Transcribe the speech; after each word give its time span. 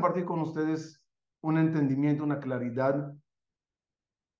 compartir 0.00 0.24
con 0.24 0.40
ustedes 0.40 0.98
un 1.42 1.58
entendimiento, 1.58 2.24
una 2.24 2.40
claridad 2.40 3.14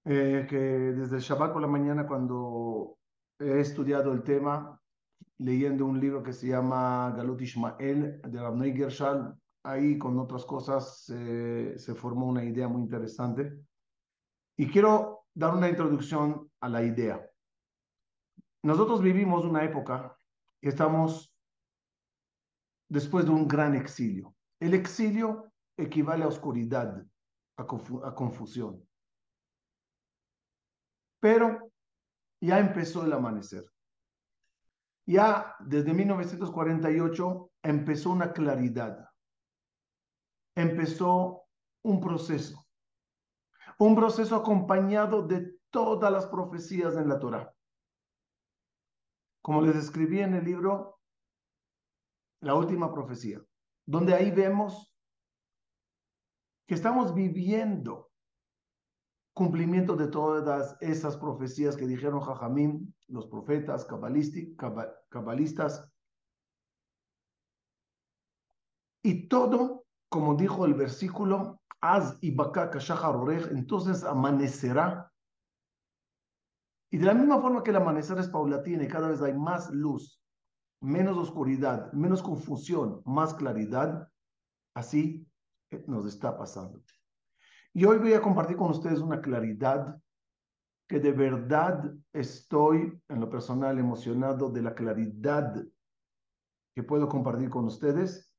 eh, 0.07 0.47
que 0.49 0.57
desde 0.57 1.17
el 1.17 1.23
Shabbat 1.23 1.53
por 1.53 1.61
la 1.61 1.69
mañana 1.69 2.07
cuando 2.07 2.97
he 3.39 3.61
estudiado 3.61 4.15
el 4.15 4.23
tema, 4.23 4.81
leyendo 5.37 5.85
un 5.85 6.01
libro 6.01 6.23
que 6.23 6.33
se 6.33 6.47
llama 6.47 7.13
Galut 7.15 7.43
Ishmael 7.43 8.23
de 8.23 8.41
Rabnei 8.41 8.75
Gershal, 8.75 9.39
ahí 9.63 9.99
con 9.99 10.19
otras 10.19 10.47
cosas 10.47 11.05
se 11.05 11.95
formó 11.95 12.29
una 12.29 12.43
idea 12.43 12.67
muy 12.67 12.81
interesante. 12.81 13.53
Y 14.57 14.67
quiero 14.67 15.27
dar 15.35 15.55
una 15.55 15.69
introducción 15.69 16.51
a 16.63 16.71
la 16.71 16.83
idea. 16.83 17.21
Nosotros 18.63 19.03
vivimos 19.03 19.45
una 19.45 19.63
época 19.63 20.17
y 20.63 20.69
estamos 20.69 21.35
después 22.89 23.27
de 23.27 23.33
un 23.33 23.47
gran 23.47 23.75
exilio. 23.75 24.35
El 24.59 24.73
exilio 24.73 25.50
equivale 25.81 26.25
a 26.25 26.29
oscuridad, 26.29 27.05
a, 27.57 28.15
confusión. 28.15 28.87
Pero 31.21 31.73
ya 32.41 32.59
empezó 32.59 33.05
el 33.05 33.13
amanecer. 33.13 33.71
Ya 35.07 35.57
desde 35.61 35.93
1948 35.93 37.51
empezó 37.63 38.11
una 38.11 38.33
claridad. 38.33 39.09
Empezó 40.55 41.45
un 41.83 42.01
proceso. 42.01 42.67
Un 43.79 43.95
proceso 43.95 44.37
acompañado 44.37 45.27
de 45.27 45.59
todas 45.71 46.13
las 46.13 46.27
profecías 46.27 46.97
en 46.97 47.09
la 47.09 47.19
Torah. 47.19 47.55
Como 49.43 49.63
les 49.63 49.77
escribí 49.77 50.21
en 50.21 50.35
el 50.35 50.45
libro 50.45 51.01
La 52.43 52.55
última 52.55 52.93
profecía, 52.93 53.43
donde 53.87 54.15
ahí 54.15 54.31
vemos 54.31 54.90
que 56.71 56.77
estamos 56.77 57.13
viviendo 57.13 58.13
cumplimiento 59.35 59.97
de 59.97 60.07
todas 60.07 60.77
esas 60.81 61.17
profecías 61.17 61.77
que 61.77 61.85
dijeron 61.85 62.21
Jajamín, 62.21 62.95
los 63.09 63.27
profetas, 63.27 63.85
cabalistas. 65.09 65.91
Y 69.03 69.27
todo, 69.27 69.85
como 70.09 70.37
dijo 70.37 70.65
el 70.65 70.75
versículo, 70.75 71.61
Az 71.81 72.17
y 72.21 72.37
entonces 73.51 74.05
amanecerá. 74.05 75.13
Y 76.93 76.99
de 76.99 77.07
la 77.07 77.15
misma 77.15 77.41
forma 77.41 77.65
que 77.65 77.71
el 77.71 77.79
amanecer 77.79 78.17
es 78.19 78.29
paulatino 78.29 78.85
y 78.85 78.89
cada 78.89 79.09
vez 79.09 79.21
hay 79.23 79.37
más 79.37 79.71
luz, 79.71 80.23
menos 80.81 81.19
oscuridad, 81.19 81.93
menos 81.93 82.23
confusión, 82.23 83.03
más 83.05 83.35
claridad, 83.35 84.09
así 84.77 85.27
nos 85.87 86.07
está 86.07 86.37
pasando. 86.37 86.83
Y 87.73 87.85
hoy 87.85 87.99
voy 87.99 88.15
a 88.15 88.23
compartir 88.23 88.57
con 88.57 88.71
ustedes 88.71 89.01
una 89.01 89.21
claridad 89.21 90.01
que 90.89 90.99
de 90.99 91.13
verdad 91.13 91.95
estoy 92.13 93.01
en 93.09 93.21
lo 93.21 93.31
personal 93.31 93.79
emocionado 93.79 94.51
de 94.51 94.63
la 94.63 94.75
claridad 94.75 95.55
que 96.75 96.83
puedo 96.83 97.09
compartir 97.09 97.49
con 97.49 97.67
ustedes 97.67 98.33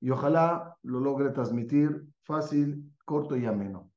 y 0.00 0.10
ojalá 0.10 0.76
lo 0.82 0.98
logre 0.98 1.30
transmitir 1.30 2.04
fácil, 2.24 2.92
corto 3.04 3.36
y 3.36 3.46
ameno. 3.46 3.92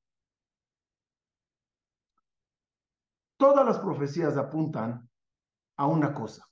Todas 3.38 3.66
las 3.66 3.79
profecías 3.79 4.38
apuntan 4.38 5.09
a 5.77 5.88
una 5.88 6.13
cosa, 6.13 6.47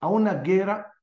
a 0.00 0.06
una 0.06 0.34
guerra, 0.34 0.94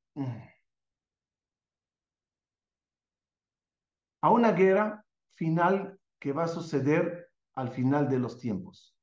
a 4.20 4.30
una 4.30 4.52
guerra 4.52 5.04
final 5.34 5.98
que 6.18 6.32
va 6.32 6.44
a 6.44 6.48
suceder 6.48 7.30
al 7.54 7.70
final 7.70 8.08
de 8.08 8.18
los 8.18 8.38
tiempos. 8.38 8.96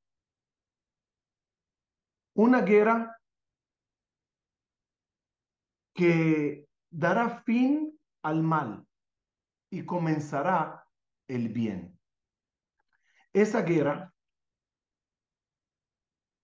Una 2.34 2.62
guerra 2.62 3.16
que 5.94 6.68
dará 6.90 7.42
fin 7.42 7.98
al 8.22 8.42
mal 8.42 8.86
y 9.70 9.84
comenzará 9.84 10.86
el 11.26 11.48
bien. 11.48 11.98
Esa 13.32 13.62
guerra 13.62 14.14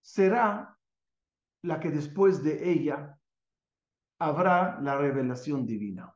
será 0.02 0.76
la 1.62 1.80
que 1.80 1.90
después 1.90 2.42
de 2.42 2.70
ella 2.70 3.18
habrá 4.18 4.80
la 4.80 4.98
revelación 4.98 5.64
divina. 5.66 6.14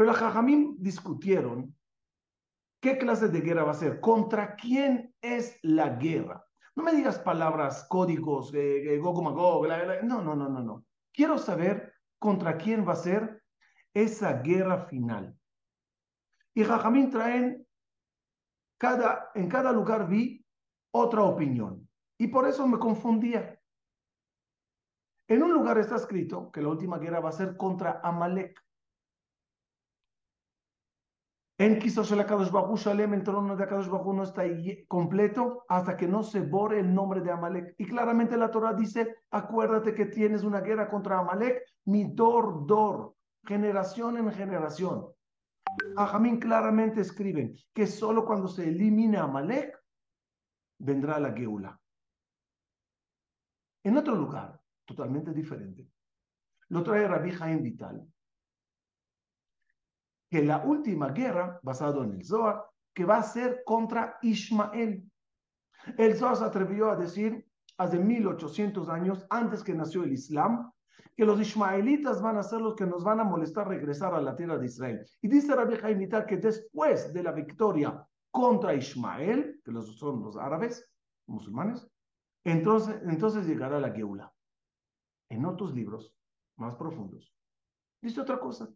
Pero 0.00 0.12
los 0.12 0.18
Jajamim 0.18 0.76
discutieron 0.78 1.76
qué 2.80 2.96
clase 2.96 3.28
de 3.28 3.42
guerra 3.42 3.64
va 3.64 3.72
a 3.72 3.74
ser, 3.74 4.00
contra 4.00 4.56
quién 4.56 5.14
es 5.20 5.58
la 5.62 5.90
guerra. 5.90 6.42
No 6.74 6.82
me 6.82 6.94
digas 6.94 7.18
palabras, 7.18 7.84
códigos, 7.86 8.54
eh, 8.54 8.94
eh 8.94 8.98
no, 8.98 10.22
no, 10.22 10.34
no, 10.34 10.48
no, 10.48 10.60
no. 10.62 10.86
Quiero 11.12 11.36
saber 11.36 11.92
contra 12.18 12.56
quién 12.56 12.88
va 12.88 12.94
a 12.94 12.96
ser 12.96 13.42
esa 13.92 14.40
guerra 14.40 14.86
final. 14.86 15.38
Y 16.54 16.64
Jajamín 16.64 17.10
traen, 17.10 17.68
cada, 18.78 19.30
en 19.34 19.50
cada 19.50 19.70
lugar 19.70 20.08
vi 20.08 20.42
otra 20.92 21.24
opinión. 21.24 21.86
Y 22.16 22.28
por 22.28 22.48
eso 22.48 22.66
me 22.66 22.78
confundía. 22.78 23.60
En 25.28 25.42
un 25.42 25.52
lugar 25.52 25.76
está 25.76 25.96
escrito 25.96 26.50
que 26.50 26.62
la 26.62 26.70
última 26.70 26.98
guerra 26.98 27.20
va 27.20 27.28
a 27.28 27.32
ser 27.32 27.58
contra 27.58 28.00
Amalek. 28.02 28.58
En 31.60 31.78
la 32.16 32.24
Kadosh 32.24 32.50
Bajú 32.50 32.74
Shalem, 32.74 33.12
el 33.12 33.22
trono 33.22 33.54
de 33.54 33.64
Akadosh 33.64 33.90
Bajú 33.90 34.14
no 34.14 34.22
está 34.22 34.44
completo 34.88 35.66
hasta 35.68 35.94
que 35.94 36.08
no 36.08 36.22
se 36.22 36.40
borre 36.40 36.80
el 36.80 36.94
nombre 36.94 37.20
de 37.20 37.30
Amalek. 37.30 37.74
Y 37.76 37.84
claramente 37.84 38.38
la 38.38 38.50
Torah 38.50 38.72
dice, 38.72 39.16
acuérdate 39.30 39.94
que 39.94 40.06
tienes 40.06 40.42
una 40.42 40.62
guerra 40.62 40.88
contra 40.88 41.18
Amalek, 41.18 41.62
mi 41.84 42.04
dor, 42.14 42.64
dor, 42.64 43.14
generación 43.44 44.16
en 44.16 44.32
generación. 44.32 45.08
Ajamín 45.98 46.40
claramente 46.40 47.02
escriben 47.02 47.54
que 47.74 47.86
solo 47.86 48.24
cuando 48.24 48.48
se 48.48 48.66
elimine 48.66 49.18
Amalek, 49.18 49.78
vendrá 50.78 51.20
la 51.20 51.30
Geula. 51.30 51.78
En 53.84 53.98
otro 53.98 54.14
lugar, 54.14 54.58
totalmente 54.86 55.34
diferente, 55.34 55.86
lo 56.70 56.82
trae 56.82 57.06
Rabbi 57.06 57.32
Jaim 57.32 57.62
Vital, 57.62 58.02
que 60.30 60.42
la 60.42 60.64
última 60.64 61.08
guerra, 61.08 61.58
basado 61.62 62.04
en 62.04 62.12
el 62.12 62.24
Zohar, 62.24 62.64
que 62.94 63.04
va 63.04 63.18
a 63.18 63.22
ser 63.22 63.62
contra 63.64 64.16
Ismael. 64.22 65.10
El 65.98 66.16
Zohar 66.16 66.36
se 66.36 66.44
atrevió 66.44 66.90
a 66.90 66.96
decir 66.96 67.44
hace 67.76 67.98
1800 67.98 68.88
años, 68.88 69.26
antes 69.28 69.64
que 69.64 69.74
nació 69.74 70.04
el 70.04 70.12
Islam, 70.12 70.70
que 71.16 71.24
los 71.24 71.40
ismaelitas 71.40 72.22
van 72.22 72.36
a 72.36 72.42
ser 72.42 72.60
los 72.60 72.76
que 72.76 72.86
nos 72.86 73.02
van 73.02 73.20
a 73.20 73.24
molestar 73.24 73.66
regresar 73.66 74.14
a 74.14 74.20
la 74.20 74.36
tierra 74.36 74.58
de 74.58 74.66
Israel. 74.66 75.04
Y 75.20 75.28
dice 75.28 75.54
Rabbi 75.54 75.76
Jaimitar 75.76 76.26
que 76.26 76.36
después 76.36 77.12
de 77.12 77.22
la 77.22 77.32
victoria 77.32 78.06
contra 78.30 78.74
Ismael, 78.74 79.60
que 79.64 79.72
los, 79.72 79.98
son 79.98 80.22
los 80.22 80.36
árabes, 80.36 80.88
musulmanes, 81.26 81.86
entonces, 82.44 83.00
entonces 83.04 83.46
llegará 83.46 83.80
la 83.80 83.92
Geula. 83.92 84.32
En 85.28 85.44
otros 85.44 85.74
libros 85.74 86.14
más 86.56 86.74
profundos, 86.76 87.34
dice 88.00 88.20
otra 88.20 88.38
cosa 88.38 88.68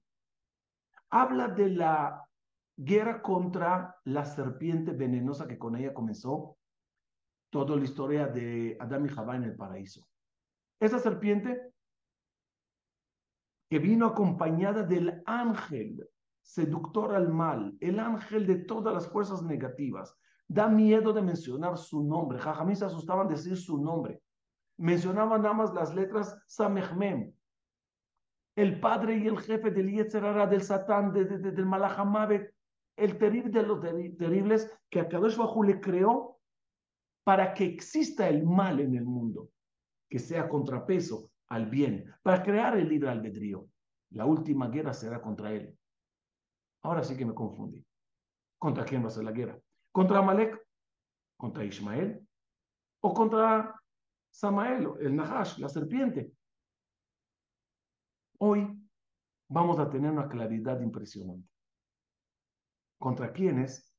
habla 1.14 1.46
de 1.46 1.70
la 1.70 2.28
guerra 2.76 3.22
contra 3.22 3.96
la 4.04 4.24
serpiente 4.24 4.90
venenosa 4.90 5.46
que 5.46 5.56
con 5.56 5.76
ella 5.76 5.94
comenzó 5.94 6.58
toda 7.50 7.76
la 7.76 7.84
historia 7.84 8.26
de 8.26 8.76
Adán 8.80 9.06
y 9.06 9.08
Jabá 9.08 9.36
en 9.36 9.44
el 9.44 9.54
paraíso. 9.54 10.08
Esa 10.80 10.98
serpiente 10.98 11.72
que 13.70 13.78
vino 13.78 14.06
acompañada 14.06 14.82
del 14.82 15.22
ángel 15.24 16.04
seductor 16.42 17.14
al 17.14 17.28
mal, 17.28 17.76
el 17.78 18.00
ángel 18.00 18.44
de 18.44 18.56
todas 18.56 18.92
las 18.92 19.08
fuerzas 19.08 19.40
negativas. 19.40 20.18
Da 20.48 20.68
miedo 20.68 21.12
de 21.12 21.22
mencionar 21.22 21.78
su 21.78 22.02
nombre. 22.02 22.40
Jajamí 22.40 22.74
se 22.74 22.86
asustaban 22.86 23.28
de 23.28 23.34
decir 23.34 23.56
su 23.56 23.78
nombre. 23.78 24.20
Mencionaban 24.78 25.42
nada 25.42 25.54
más 25.54 25.72
las 25.72 25.94
letras 25.94 26.36
Samechmem, 26.48 27.32
el 28.56 28.80
padre 28.80 29.18
y 29.18 29.26
el 29.26 29.38
jefe 29.38 29.70
del 29.70 29.90
Yetzerara, 29.90 30.46
del 30.46 30.62
Satán, 30.62 31.12
de, 31.12 31.24
del 31.24 31.66
Malachamabe, 31.66 32.54
el 32.96 33.18
terrible 33.18 33.50
de 33.50 33.66
los 33.66 33.80
terribles 33.80 34.70
que 34.88 35.00
a 35.00 35.08
Kadosh 35.08 35.36
Bajú 35.36 35.64
le 35.64 35.80
creó 35.80 36.38
para 37.24 37.54
que 37.54 37.64
exista 37.64 38.28
el 38.28 38.44
mal 38.44 38.78
en 38.80 38.94
el 38.94 39.04
mundo, 39.04 39.50
que 40.08 40.18
sea 40.18 40.48
contrapeso 40.48 41.30
al 41.48 41.66
bien, 41.66 42.14
para 42.22 42.42
crear 42.42 42.76
el 42.76 42.88
libre 42.88 43.10
albedrío. 43.10 43.66
La 44.10 44.26
última 44.26 44.68
guerra 44.68 44.92
será 44.92 45.20
contra 45.20 45.52
él. 45.52 45.76
Ahora 46.82 47.02
sí 47.02 47.16
que 47.16 47.26
me 47.26 47.34
confundí. 47.34 47.84
¿Contra 48.58 48.84
quién 48.84 49.02
va 49.02 49.08
a 49.08 49.10
ser 49.10 49.24
la 49.24 49.32
guerra? 49.32 49.58
¿Contra 49.90 50.18
Amalek? 50.18 50.64
¿Contra 51.36 51.64
Ismael? 51.64 52.20
¿O 53.00 53.12
contra 53.12 53.74
Samael, 54.30 54.88
el 55.00 55.16
Nahash, 55.16 55.58
la 55.58 55.68
serpiente? 55.68 56.32
Hoy 58.38 58.66
vamos 59.48 59.78
a 59.78 59.88
tener 59.88 60.10
una 60.10 60.28
claridad 60.28 60.80
impresionante. 60.80 61.48
¿Contra 62.98 63.32
quién 63.32 63.60
es 63.60 63.94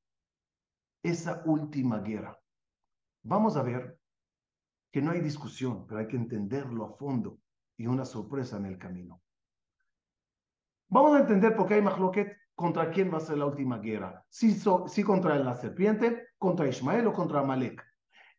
esa 1.04 1.42
última 1.46 2.00
guerra? 2.00 2.38
Vamos 3.24 3.56
a 3.56 3.64
ver 3.64 3.98
que 4.92 5.02
no 5.02 5.12
hay 5.12 5.22
discusión, 5.22 5.86
pero 5.88 6.00
hay 6.00 6.08
que 6.08 6.18
entenderlo 6.18 6.86
a 6.86 6.98
fondo 6.98 7.40
y 7.78 7.88
una 7.88 8.06
sorpresa 8.06 8.58
en 8.58 8.66
el 8.66 8.78
camino. 8.78 9.22
Vamos 10.90 11.16
a 11.16 11.20
entender 11.22 11.56
por 11.56 11.68
qué 11.68 11.76
hay 11.76 11.82
Mahloket 11.82 12.38
contra 12.56 12.92
quién 12.92 13.12
va 13.14 13.18
a 13.18 13.22
ser 13.22 13.38
la 13.38 13.46
última 13.46 13.80
guerra. 13.80 14.26
Si, 14.30 14.58
si 14.88 15.04
contra 15.04 15.38
la 15.40 15.56
serpiente, 15.56 16.30
contra 16.38 16.68
Ismael 16.68 17.08
o 17.08 17.14
contra 17.14 17.40
Amalek. 17.40 17.84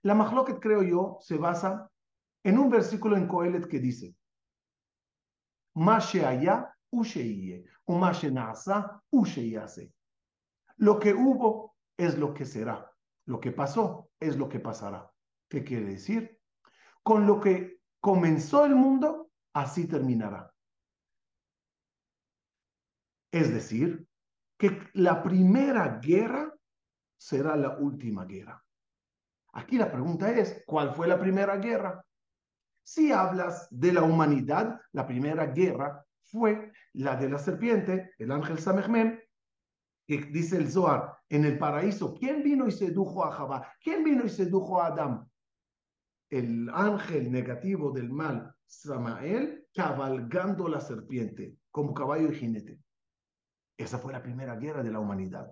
La 0.02 0.14
Mahloket, 0.14 0.60
creo 0.60 0.82
yo, 0.82 1.18
se 1.20 1.36
basa 1.36 1.90
en 2.42 2.58
un 2.58 2.70
versículo 2.70 3.16
en 3.16 3.26
Coelet 3.26 3.66
que 3.66 3.80
dice: 3.80 4.14
allá 6.24 6.74
Lo 10.76 10.98
que 10.98 11.14
hubo 11.14 11.76
es 11.96 12.18
lo 12.18 12.34
que 12.34 12.44
será. 12.44 12.90
Lo 13.26 13.40
que 13.40 13.52
pasó 13.52 14.10
es 14.20 14.36
lo 14.36 14.48
que 14.48 14.60
pasará. 14.60 15.10
¿Qué 15.48 15.64
quiere 15.64 15.86
decir? 15.86 16.40
Con 17.02 17.26
lo 17.26 17.40
que 17.40 17.80
comenzó 18.00 18.64
el 18.64 18.74
mundo, 18.74 19.30
así 19.52 19.86
terminará. 19.86 20.52
Es 23.32 23.52
decir, 23.52 24.06
que 24.58 24.88
la 24.94 25.22
primera 25.22 25.98
guerra 25.98 26.54
será 27.18 27.56
la 27.56 27.76
última 27.78 28.24
guerra. 28.24 28.62
Aquí 29.52 29.76
la 29.76 29.90
pregunta 29.90 30.30
es, 30.30 30.62
¿cuál 30.66 30.94
fue 30.94 31.08
la 31.08 31.18
primera 31.18 31.56
guerra? 31.56 32.05
Si 32.86 33.10
hablas 33.10 33.66
de 33.72 33.92
la 33.92 34.04
humanidad, 34.04 34.80
la 34.92 35.08
primera 35.08 35.46
guerra 35.46 36.06
fue 36.22 36.70
la 36.92 37.16
de 37.16 37.28
la 37.28 37.36
serpiente, 37.36 38.12
el 38.16 38.30
ángel 38.30 38.60
Samechmen, 38.60 39.20
que 40.06 40.18
dice 40.18 40.56
el 40.56 40.70
Zohar, 40.70 41.18
en 41.28 41.44
el 41.44 41.58
paraíso, 41.58 42.14
¿quién 42.14 42.44
vino 42.44 42.68
y 42.68 42.70
sedujo 42.70 43.24
a 43.24 43.32
Jabá? 43.32 43.72
¿Quién 43.82 44.04
vino 44.04 44.24
y 44.24 44.28
sedujo 44.28 44.80
a 44.80 44.86
Adán? 44.86 45.28
El 46.30 46.70
ángel 46.72 47.32
negativo 47.32 47.90
del 47.90 48.08
mal, 48.08 48.54
Samael, 48.66 49.66
cabalgando 49.74 50.68
la 50.68 50.80
serpiente, 50.80 51.56
como 51.72 51.92
caballo 51.92 52.30
y 52.30 52.36
jinete. 52.36 52.78
Esa 53.76 53.98
fue 53.98 54.12
la 54.12 54.22
primera 54.22 54.54
guerra 54.54 54.84
de 54.84 54.92
la 54.92 55.00
humanidad. 55.00 55.50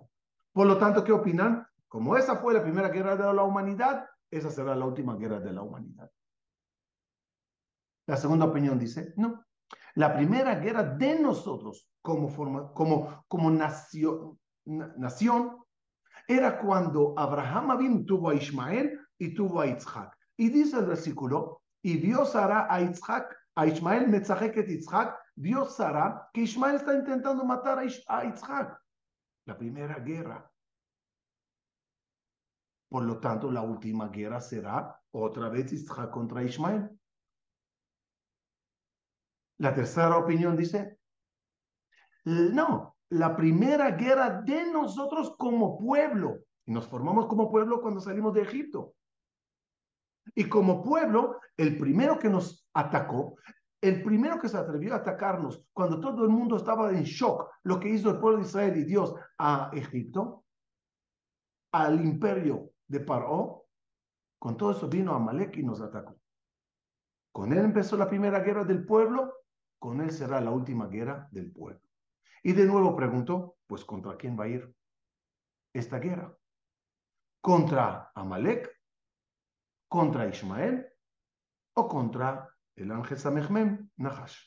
Por 0.53 0.67
lo 0.67 0.77
tanto, 0.77 1.03
¿qué 1.03 1.11
opinan? 1.11 1.67
Como 1.89 2.15
esa 2.15 2.37
fue 2.37 2.53
la 2.53 2.63
primera 2.63 2.87
guerra 2.87 3.17
de 3.17 3.33
la 3.33 3.43
humanidad, 3.43 4.05
esa 4.31 4.49
será 4.49 4.73
la 4.73 4.85
última 4.85 5.17
guerra 5.17 5.41
de 5.41 5.51
la 5.51 5.63
humanidad. 5.63 6.09
La 8.07 8.17
segunda 8.17 8.45
opinión 8.45 8.77
dice, 8.77 9.13
no. 9.17 9.45
La 9.95 10.13
primera 10.13 10.55
guerra 10.55 10.83
de 10.83 11.19
nosotros 11.19 11.89
como, 12.05 12.29
forma, 12.29 12.71
como, 12.73 13.25
como 13.27 13.51
nación, 13.51 14.37
era 16.27 16.59
cuando 16.59 17.13
Abraham 17.17 17.71
Abin 17.71 18.05
tuvo 18.05 18.29
a 18.29 18.35
Ismael 18.35 18.99
y 19.17 19.33
tuvo 19.33 19.61
a 19.61 19.67
Isaac. 19.67 20.15
Y 20.37 20.49
dice 20.49 20.79
el 20.79 20.85
versículo, 20.85 21.63
y 21.81 21.97
Dios 21.97 22.35
hará 22.35 22.67
a 22.69 22.81
Isaac, 22.81 23.35
a 23.55 23.65
Ismael 23.65 24.07
Metzaheket 24.07 24.69
Isaac, 24.69 25.17
Dios 25.35 25.79
hará 25.79 26.29
que 26.33 26.41
Ismael 26.41 26.75
está 26.75 26.93
intentando 26.93 27.43
matar 27.43 27.79
a 27.79 28.25
Isaac. 28.25 28.79
La 29.45 29.57
primera 29.57 29.99
guerra. 29.99 30.49
Por 32.89 33.03
lo 33.03 33.19
tanto, 33.19 33.51
la 33.51 33.61
última 33.61 34.09
guerra 34.09 34.41
será 34.41 34.99
otra 35.11 35.49
vez 35.49 35.73
Isaac 35.73 36.11
contra 36.11 36.43
Ismael. 36.43 36.89
La 39.57 39.73
tercera 39.73 40.17
opinión 40.17 40.57
dice, 40.57 40.99
no, 42.25 42.95
la 43.09 43.35
primera 43.35 43.91
guerra 43.91 44.41
de 44.41 44.71
nosotros 44.71 45.35
como 45.37 45.77
pueblo. 45.77 46.39
Y 46.65 46.71
nos 46.71 46.87
formamos 46.87 47.27
como 47.27 47.51
pueblo 47.51 47.81
cuando 47.81 48.01
salimos 48.01 48.33
de 48.33 48.41
Egipto. 48.41 48.93
Y 50.33 50.49
como 50.49 50.81
pueblo, 50.81 51.39
el 51.55 51.77
primero 51.77 52.17
que 52.17 52.29
nos 52.29 52.67
atacó 52.73 53.35
el 53.87 54.01
primero 54.01 54.39
que 54.39 54.49
se 54.49 54.57
atrevió 54.57 54.93
a 54.93 54.97
atacarnos 54.97 55.63
cuando 55.71 55.99
todo 55.99 56.23
el 56.23 56.29
mundo 56.29 56.55
estaba 56.55 56.91
en 56.91 57.03
shock, 57.03 57.49
lo 57.63 57.79
que 57.79 57.89
hizo 57.89 58.09
el 58.09 58.19
pueblo 58.19 58.39
de 58.39 58.45
Israel 58.45 58.77
y 58.77 58.83
Dios 58.83 59.13
a 59.37 59.69
Egipto, 59.73 60.43
al 61.71 62.03
imperio 62.03 62.71
de 62.87 63.01
Paró, 63.01 63.65
con 64.39 64.57
todo 64.57 64.71
eso 64.71 64.87
vino 64.87 65.13
Amalek 65.13 65.57
y 65.57 65.63
nos 65.63 65.81
atacó. 65.81 66.15
Con 67.31 67.51
él 67.51 67.59
empezó 67.59 67.97
la 67.97 68.09
primera 68.09 68.39
guerra 68.39 68.63
del 68.63 68.85
pueblo, 68.85 69.33
con 69.85 70.01
él 70.01 70.09
será 70.09 70.41
la 70.41 70.49
última 70.49 70.87
guerra 70.87 71.27
del 71.29 71.51
pueblo. 71.51 71.79
Y 72.41 72.53
de 72.53 72.65
nuevo 72.65 72.95
pregunto, 72.95 73.57
pues 73.67 73.85
¿contra 73.85 74.17
quién 74.17 74.35
va 74.35 74.45
a 74.45 74.47
ir 74.47 74.75
esta 75.73 75.99
guerra? 75.99 76.35
¿Contra 77.39 78.11
Amalek? 78.15 78.81
¿Contra 79.87 80.27
Ismael? 80.27 80.87
¿O 81.75 81.87
contra 81.87 82.49
el 82.75 82.91
ángel 82.91 83.19
Samechmem, 83.19 83.91
Nahash. 83.97 84.39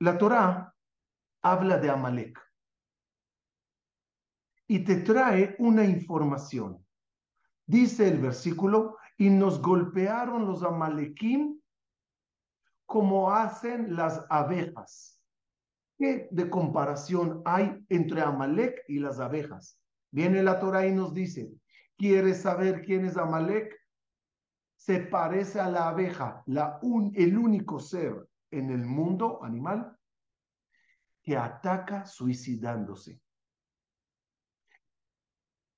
La 0.00 0.18
Torah 0.18 0.76
habla 1.42 1.78
de 1.78 1.88
Amalek 1.88 2.38
y 4.66 4.84
te 4.84 4.96
trae 4.96 5.56
una 5.58 5.86
información. 5.86 6.86
Dice 7.64 8.08
el 8.08 8.18
versículo, 8.18 8.98
y 9.16 9.30
nos 9.30 9.60
golpearon 9.60 10.46
los 10.46 10.62
Amalekim 10.62 11.60
como 12.86 13.30
hacen 13.30 13.96
las 13.96 14.24
abejas. 14.28 15.20
¿Qué 15.98 16.28
de 16.30 16.50
comparación 16.50 17.42
hay 17.44 17.84
entre 17.88 18.22
Amalek 18.22 18.82
y 18.88 18.98
las 18.98 19.20
abejas? 19.20 19.78
Viene 20.10 20.42
la 20.42 20.58
Torah 20.58 20.86
y 20.86 20.92
nos 20.92 21.14
dice, 21.14 21.52
¿Quieres 22.02 22.42
saber 22.42 22.82
quién 22.82 23.04
es 23.04 23.16
Amalek? 23.16 23.78
Se 24.74 24.98
parece 24.98 25.60
a 25.60 25.70
la 25.70 25.88
abeja, 25.88 26.42
el 27.14 27.38
único 27.38 27.78
ser 27.78 28.28
en 28.50 28.70
el 28.70 28.84
mundo 28.84 29.44
animal 29.44 29.96
que 31.22 31.36
ataca 31.36 32.04
suicidándose. 32.04 33.20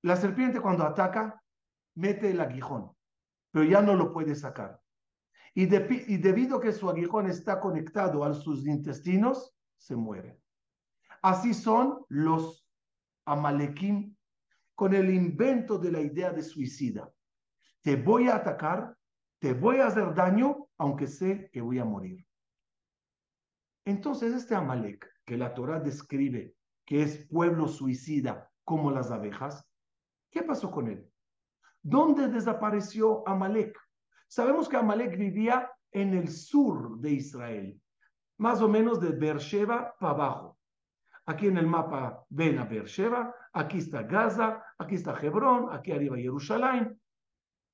La 0.01 0.15
serpiente 0.15 0.59
cuando 0.59 0.83
ataca 0.83 1.39
mete 1.93 2.31
el 2.31 2.41
aguijón, 2.41 2.94
pero 3.55 3.69
ya 3.69 3.81
no 3.81 3.95
lo 3.95 4.11
puede 4.11 4.35
sacar. 4.35 4.81
Y, 5.53 5.65
debido 5.65 6.57
a 6.57 6.61
que 6.61 6.73
su 6.73 6.89
aguijón 6.89 7.27
está 7.27 7.61
conectado 7.61 8.25
a 8.25 8.33
sus 8.33 8.67
intestinos, 8.67 9.55
se 9.77 9.95
muere. 9.95 10.41
Así 11.21 11.53
son 11.53 12.03
los 12.09 12.67
amalequim 13.23 14.13
con 14.75 14.93
el 14.93 15.09
invento 15.09 15.77
de 15.77 15.89
la 15.89 16.01
idea 16.01 16.33
de 16.33 16.43
suicida. 16.43 17.09
Te 17.81 17.95
voy 17.95 18.27
a 18.27 18.35
atacar, 18.35 18.97
te 19.39 19.53
voy 19.53 19.77
a 19.77 19.87
hacer 19.87 20.13
daño, 20.13 20.67
aunque 20.77 21.07
sé 21.07 21.49
que 21.53 21.61
voy 21.61 21.79
a 21.79 21.85
morir. 21.85 22.27
Entonces 23.85 24.33
este 24.33 24.53
Amalek, 24.53 25.09
que 25.23 25.37
la 25.37 25.53
Torah 25.53 25.79
describe 25.79 26.57
que 26.85 27.03
es 27.03 27.25
pueblo 27.29 27.69
suicida 27.69 28.51
como 28.65 28.91
las 28.91 29.11
abejas, 29.11 29.65
¿qué 30.29 30.43
pasó 30.43 30.69
con 30.69 30.89
él? 30.89 31.09
¿Dónde 31.87 32.29
desapareció 32.29 33.21
Amalek? 33.27 33.79
Sabemos 34.27 34.67
que 34.67 34.75
Amalek 34.75 35.15
vivía 35.19 35.71
en 35.91 36.15
el 36.15 36.29
sur 36.29 36.97
de 36.97 37.11
Israel, 37.11 37.79
más 38.39 38.59
o 38.59 38.67
menos 38.67 38.99
de 38.99 39.09
Beersheba 39.09 39.95
para 39.99 40.13
abajo. 40.13 40.57
Aquí 41.27 41.45
en 41.45 41.59
el 41.59 41.67
mapa 41.67 42.25
ven 42.29 42.57
a 42.57 42.65
Beersheba, 42.65 43.35
aquí 43.53 43.77
está 43.77 44.01
Gaza, 44.01 44.63
aquí 44.79 44.95
está 44.95 45.13
Hebrón, 45.21 45.67
aquí 45.71 45.91
arriba 45.91 46.17
Jerusalén. 46.17 46.99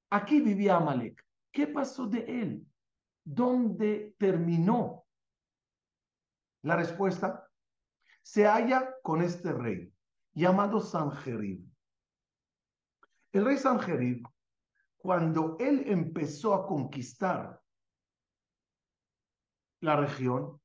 Aquí 0.09 0.41
vivía 0.41 0.75
Amalek. 0.75 1.25
¿Qué 1.49 1.67
pasó 1.67 2.05
de 2.05 2.19
él? 2.41 2.67
¿Dónde 3.23 4.13
terminó? 4.19 5.05
La 6.63 6.75
respuesta 6.75 7.47
se 8.21 8.45
halla 8.45 8.93
con 9.03 9.21
este 9.21 9.53
rey 9.53 9.89
llamado 10.33 10.81
Sanjerib. 10.81 11.70
El 13.31 13.45
rey 13.45 13.57
Sanjerib, 13.57 14.27
cuando 14.97 15.57
él 15.59 15.83
empezó 15.87 16.53
a 16.53 16.67
conquistar 16.67 17.61
la 19.81 19.95
región, 19.95 20.59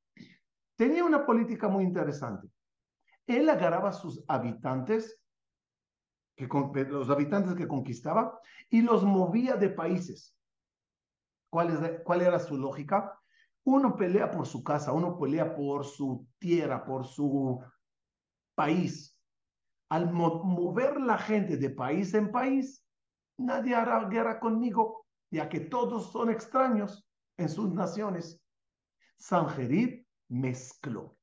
tenía 0.77 1.05
una 1.05 1.25
política 1.25 1.69
muy 1.69 1.85
interesante 1.85 2.49
él 3.27 3.49
agarraba 3.49 3.91
a 3.91 3.93
sus 3.93 4.25
habitantes, 4.29 5.21
los 6.37 7.11
habitantes 7.11 7.55
que 7.55 7.67
conquistaba, 7.67 8.41
y 8.71 8.83
los 8.83 9.05
movía 9.05 9.57
de 9.57 9.71
países. 9.71 10.37
¿Cuál, 11.51 12.03
¿Cuál 12.05 12.23
era 12.23 12.39
su 12.39 12.57
lógica? 12.57 13.19
Uno 13.65 13.97
pelea 13.97 14.31
por 14.31 14.47
su 14.47 14.63
casa, 14.63 14.93
uno 14.93 15.19
pelea 15.19 15.55
por 15.55 15.85
su 15.85 16.27
tierra, 16.39 16.85
por 16.85 17.05
su 17.05 17.61
país. 18.55 19.16
Al 19.89 20.13
mover 20.13 21.01
la 21.01 21.17
gente 21.17 21.57
de 21.57 21.71
país 21.71 22.13
en 22.15 22.33
país, 22.33 22.85
nadie 23.39 23.75
hará 23.75 24.09
guerra 24.09 24.41
conmigo, 24.41 25.07
ya 25.31 25.49
que 25.49 25.61
todos 25.61 26.11
son 26.13 26.31
extraños 26.31 27.07
en 27.37 27.49
sus 27.49 27.73
naciones. 27.73 28.41
Sanjerib 29.19 30.05
mezcló 30.29 31.17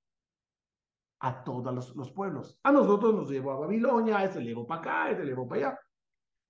a 1.20 1.44
todos 1.44 1.96
los, 1.96 2.12
pueblos. 2.12 2.60
A 2.64 2.72
nosotros 2.72 3.14
nos 3.14 3.30
llevó 3.30 3.52
a 3.52 3.60
Babilonia, 3.60 4.18
a 4.18 4.26
ese 4.26 4.40
le 4.40 4.48
llevó 4.48 4.68
para 4.68 4.82
acá, 4.82 5.04
a 5.04 5.12
ese 5.12 5.24
le 5.24 5.30
llevó 5.30 5.48
para 5.48 5.68
allá. 5.68 5.80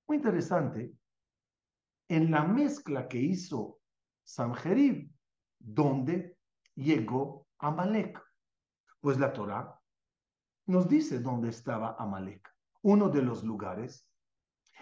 Muy 0.07 0.17
interesante. 0.17 0.93
En 2.09 2.31
la 2.31 2.43
mezcla 2.43 3.07
que 3.07 3.19
hizo 3.19 3.79
Sanjerib, 4.23 5.09
¿dónde 5.59 6.37
llegó 6.75 7.47
Amalek? 7.59 8.21
Pues 8.99 9.19
la 9.19 9.31
Torah 9.31 9.79
nos 10.65 10.87
dice 10.87 11.19
dónde 11.19 11.49
estaba 11.49 11.95
Amalek. 11.99 12.49
Uno 12.81 13.09
de 13.09 13.21
los 13.21 13.43
lugares 13.43 14.07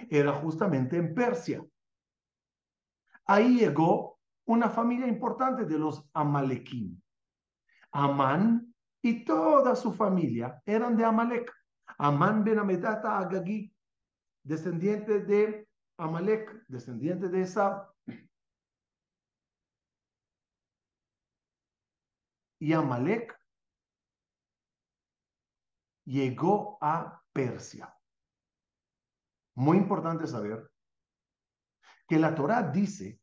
era 0.10 0.34
justamente 0.34 0.98
en 0.98 1.14
Persia. 1.14 1.66
Ahí 3.26 3.60
llegó 3.60 4.20
una 4.46 4.70
familia 4.70 5.08
importante 5.08 5.66
de 5.66 5.78
los 5.78 6.10
Amalekim. 6.14 7.00
Amán 7.92 8.74
y 9.02 9.24
toda 9.26 9.76
su 9.76 9.94
familia 9.94 10.62
eran 10.66 10.96
de 10.96 11.06
Amalek. 11.06 11.52
Amán 11.98 12.44
ben 12.44 12.60
Amedata 12.60 13.20
Agagi, 13.20 13.74
descendiente 14.44 15.20
de 15.20 15.68
Amalek, 15.98 16.66
descendiente 16.68 17.30
de 17.30 17.42
Esab. 17.42 17.88
Y 22.60 22.74
Amalek 22.74 23.41
llegó 26.06 26.78
a 26.82 27.22
Persia. 27.32 27.94
Muy 29.56 29.78
importante 29.78 30.28
saber 30.28 30.70
que 32.08 32.20
la 32.20 32.36
Torá 32.36 32.64
dice 32.64 33.20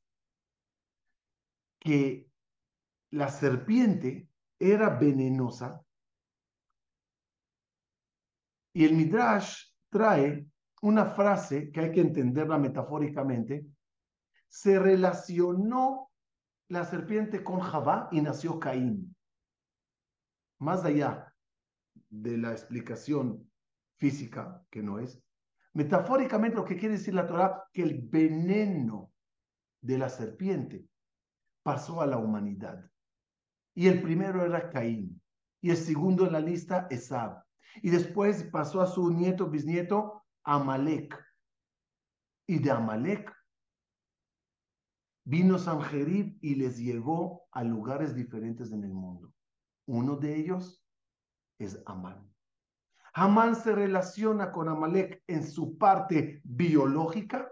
que 1.79 2.31
la 3.11 3.29
serpiente 3.29 4.29
era 4.59 4.91
venenosa 4.91 5.85
y 8.73 8.85
el 8.85 8.95
Midrash 8.95 9.73
trae 9.91 10.47
una 10.83 11.07
frase 11.07 11.73
que 11.73 11.81
hay 11.81 11.93
que 11.93 12.01
entenderla 12.01 12.59
metafóricamente. 12.59 13.67
Se 14.49 14.79
relacionó 14.79 16.11
la 16.69 16.85
serpiente 16.85 17.43
con 17.43 17.61
Javá 17.61 18.09
y 18.13 18.21
nació 18.21 18.59
Caín. 18.61 19.17
Más 20.59 20.85
allá 20.85 21.28
de 22.09 22.39
la 22.39 22.53
explicación 22.53 23.51
física, 23.97 24.65
que 24.71 24.83
no 24.83 24.99
es, 24.99 25.23
metafóricamente 25.75 26.57
lo 26.57 26.65
que 26.65 26.77
quiere 26.77 26.97
decir 26.97 27.15
la 27.15 27.27
Torah, 27.27 27.65
que 27.73 27.83
el 27.83 28.01
veneno 28.03 29.13
de 29.81 29.99
la 29.99 30.09
serpiente 30.09 30.87
pasó 31.63 32.01
a 32.01 32.07
la 32.07 32.19
humanidad. 32.19 32.91
Y 33.75 33.89
el 33.89 34.03
primero 34.03 34.45
era 34.45 34.71
Caín, 34.71 35.21
y 35.61 35.71
el 35.71 35.77
segundo 35.77 36.27
en 36.27 36.33
la 36.33 36.41
lista, 36.41 36.87
Esab. 36.91 37.45
Y 37.83 37.91
después 37.91 38.45
pasó 38.45 38.81
a 38.81 38.87
su 38.87 39.11
nieto, 39.11 39.49
bisnieto, 39.49 40.25
Amalek. 40.45 41.15
Y 42.47 42.59
de 42.59 42.71
Amalek 42.71 43.33
vino 45.25 45.59
Sanjerib 45.59 46.39
y 46.41 46.55
les 46.55 46.79
llegó 46.79 47.47
a 47.53 47.63
lugares 47.63 48.15
diferentes 48.15 48.73
en 48.73 48.83
el 48.85 48.95
mundo. 48.95 49.33
Uno 49.87 50.17
de 50.17 50.37
ellos 50.37 50.83
es 51.59 51.81
Amán. 51.87 52.29
Amán 53.15 53.57
se 53.57 53.75
relaciona 53.75 54.53
con 54.53 54.69
Amalek 54.69 55.23
en 55.27 55.45
su 55.45 55.77
parte 55.77 56.41
biológica 56.45 57.51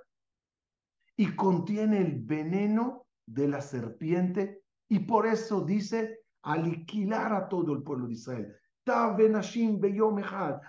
y 1.16 1.34
contiene 1.34 1.98
el 2.00 2.20
veneno 2.20 3.06
de 3.26 3.48
la 3.48 3.60
serpiente 3.60 4.62
y 4.88 5.00
por 5.00 5.26
eso 5.26 5.62
dice 5.62 6.20
aliquilar 6.42 7.32
a 7.32 7.48
todo 7.48 7.72
el 7.72 7.82
pueblo 7.82 8.06
de 8.06 8.12
Israel. 8.12 8.56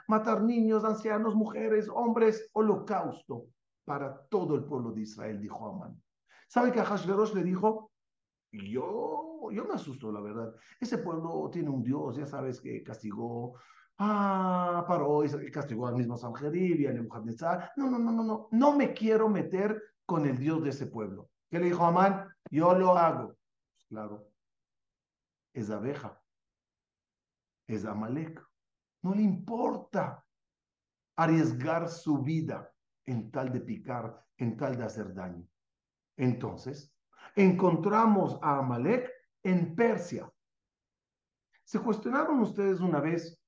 Matar 0.08 0.42
niños, 0.42 0.84
ancianos, 0.84 1.36
mujeres, 1.36 1.88
hombres, 1.94 2.50
holocausto 2.54 3.46
para 3.86 4.26
todo 4.30 4.56
el 4.56 4.64
pueblo 4.64 4.92
de 4.92 5.02
Israel, 5.02 5.40
dijo 5.40 5.68
Amán. 5.68 6.02
¿Sabe 6.48 6.72
que 6.72 6.80
a 6.80 6.86
Hashverosh 6.86 7.34
le 7.36 7.44
dijo? 7.44 7.87
Yo, 8.52 9.50
yo 9.52 9.66
me 9.66 9.74
asusto, 9.74 10.12
la 10.12 10.22
verdad. 10.22 10.54
Ese 10.80 10.98
pueblo 11.00 11.50
tiene 11.52 11.70
un 11.70 11.84
Dios, 11.84 12.16
ya 12.16 12.26
sabes 12.26 12.62
que 12.62 12.84
castigó 12.84 13.60
a 14.00 14.86
Paró 14.88 15.24
y 15.24 15.52
castigó 15.52 15.88
al 15.88 15.96
mismo 15.96 16.18
Sanjerib 16.18 16.80
y 16.80 16.86
a 16.86 16.94
Nebuchadnezzar. 16.94 17.72
No, 17.76 17.90
no, 17.90 18.00
no, 18.00 18.12
no, 18.12 18.24
no. 18.24 18.48
No 18.52 18.76
me 18.76 18.94
quiero 18.94 19.28
meter 19.30 19.82
con 20.06 20.26
el 20.26 20.38
Dios 20.38 20.64
de 20.64 20.70
ese 20.70 20.88
pueblo. 20.88 21.30
¿Qué 21.50 21.60
le 21.60 21.66
dijo 21.66 21.84
Amán? 21.84 22.28
Yo 22.52 22.74
lo 22.74 22.98
hago. 22.98 23.36
Pues 23.74 23.86
claro, 23.90 24.30
es 25.54 25.70
abeja, 25.70 26.22
es 27.68 27.86
Amalek. 27.86 28.42
No 29.04 29.14
le 29.14 29.24
importa 29.24 30.24
arriesgar 31.16 31.90
su 31.90 32.20
vida 32.20 32.72
en 33.06 33.32
tal 33.32 33.52
de 33.52 33.62
picar, 33.62 34.24
en 34.38 34.58
tal 34.58 34.78
de 34.78 34.84
hacer 34.84 35.14
daño. 35.14 35.48
Entonces, 36.18 36.94
encontramos 37.38 38.40
a 38.42 38.58
Amalek 38.58 39.10
en 39.44 39.76
Persia. 39.76 40.30
¿Se 41.64 41.80
cuestionaron 41.80 42.40
ustedes 42.40 42.80
una 42.80 43.00
vez? 43.00 43.40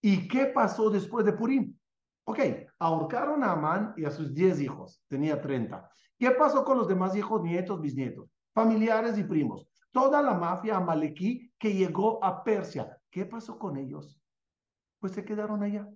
¿Y 0.00 0.28
qué 0.28 0.46
pasó 0.46 0.90
después 0.90 1.26
de 1.26 1.32
Purim? 1.32 1.76
Ok, 2.24 2.38
ahorcaron 2.78 3.42
a 3.42 3.52
Amán 3.52 3.94
y 3.96 4.04
a 4.04 4.10
sus 4.12 4.32
diez 4.32 4.60
hijos, 4.60 5.02
tenía 5.08 5.40
30. 5.40 5.90
¿Qué 6.18 6.30
pasó 6.30 6.64
con 6.64 6.78
los 6.78 6.86
demás 6.86 7.16
hijos, 7.16 7.42
nietos, 7.42 7.80
bisnietos, 7.80 8.30
familiares 8.54 9.18
y 9.18 9.24
primos? 9.24 9.68
Toda 9.90 10.22
la 10.22 10.34
mafia 10.34 10.76
amalequí 10.76 11.52
que 11.58 11.74
llegó 11.74 12.24
a 12.24 12.44
Persia, 12.44 12.96
¿qué 13.10 13.26
pasó 13.26 13.58
con 13.58 13.76
ellos? 13.76 14.20
Pues 15.00 15.12
se 15.12 15.24
quedaron 15.24 15.64
allá. 15.64 15.88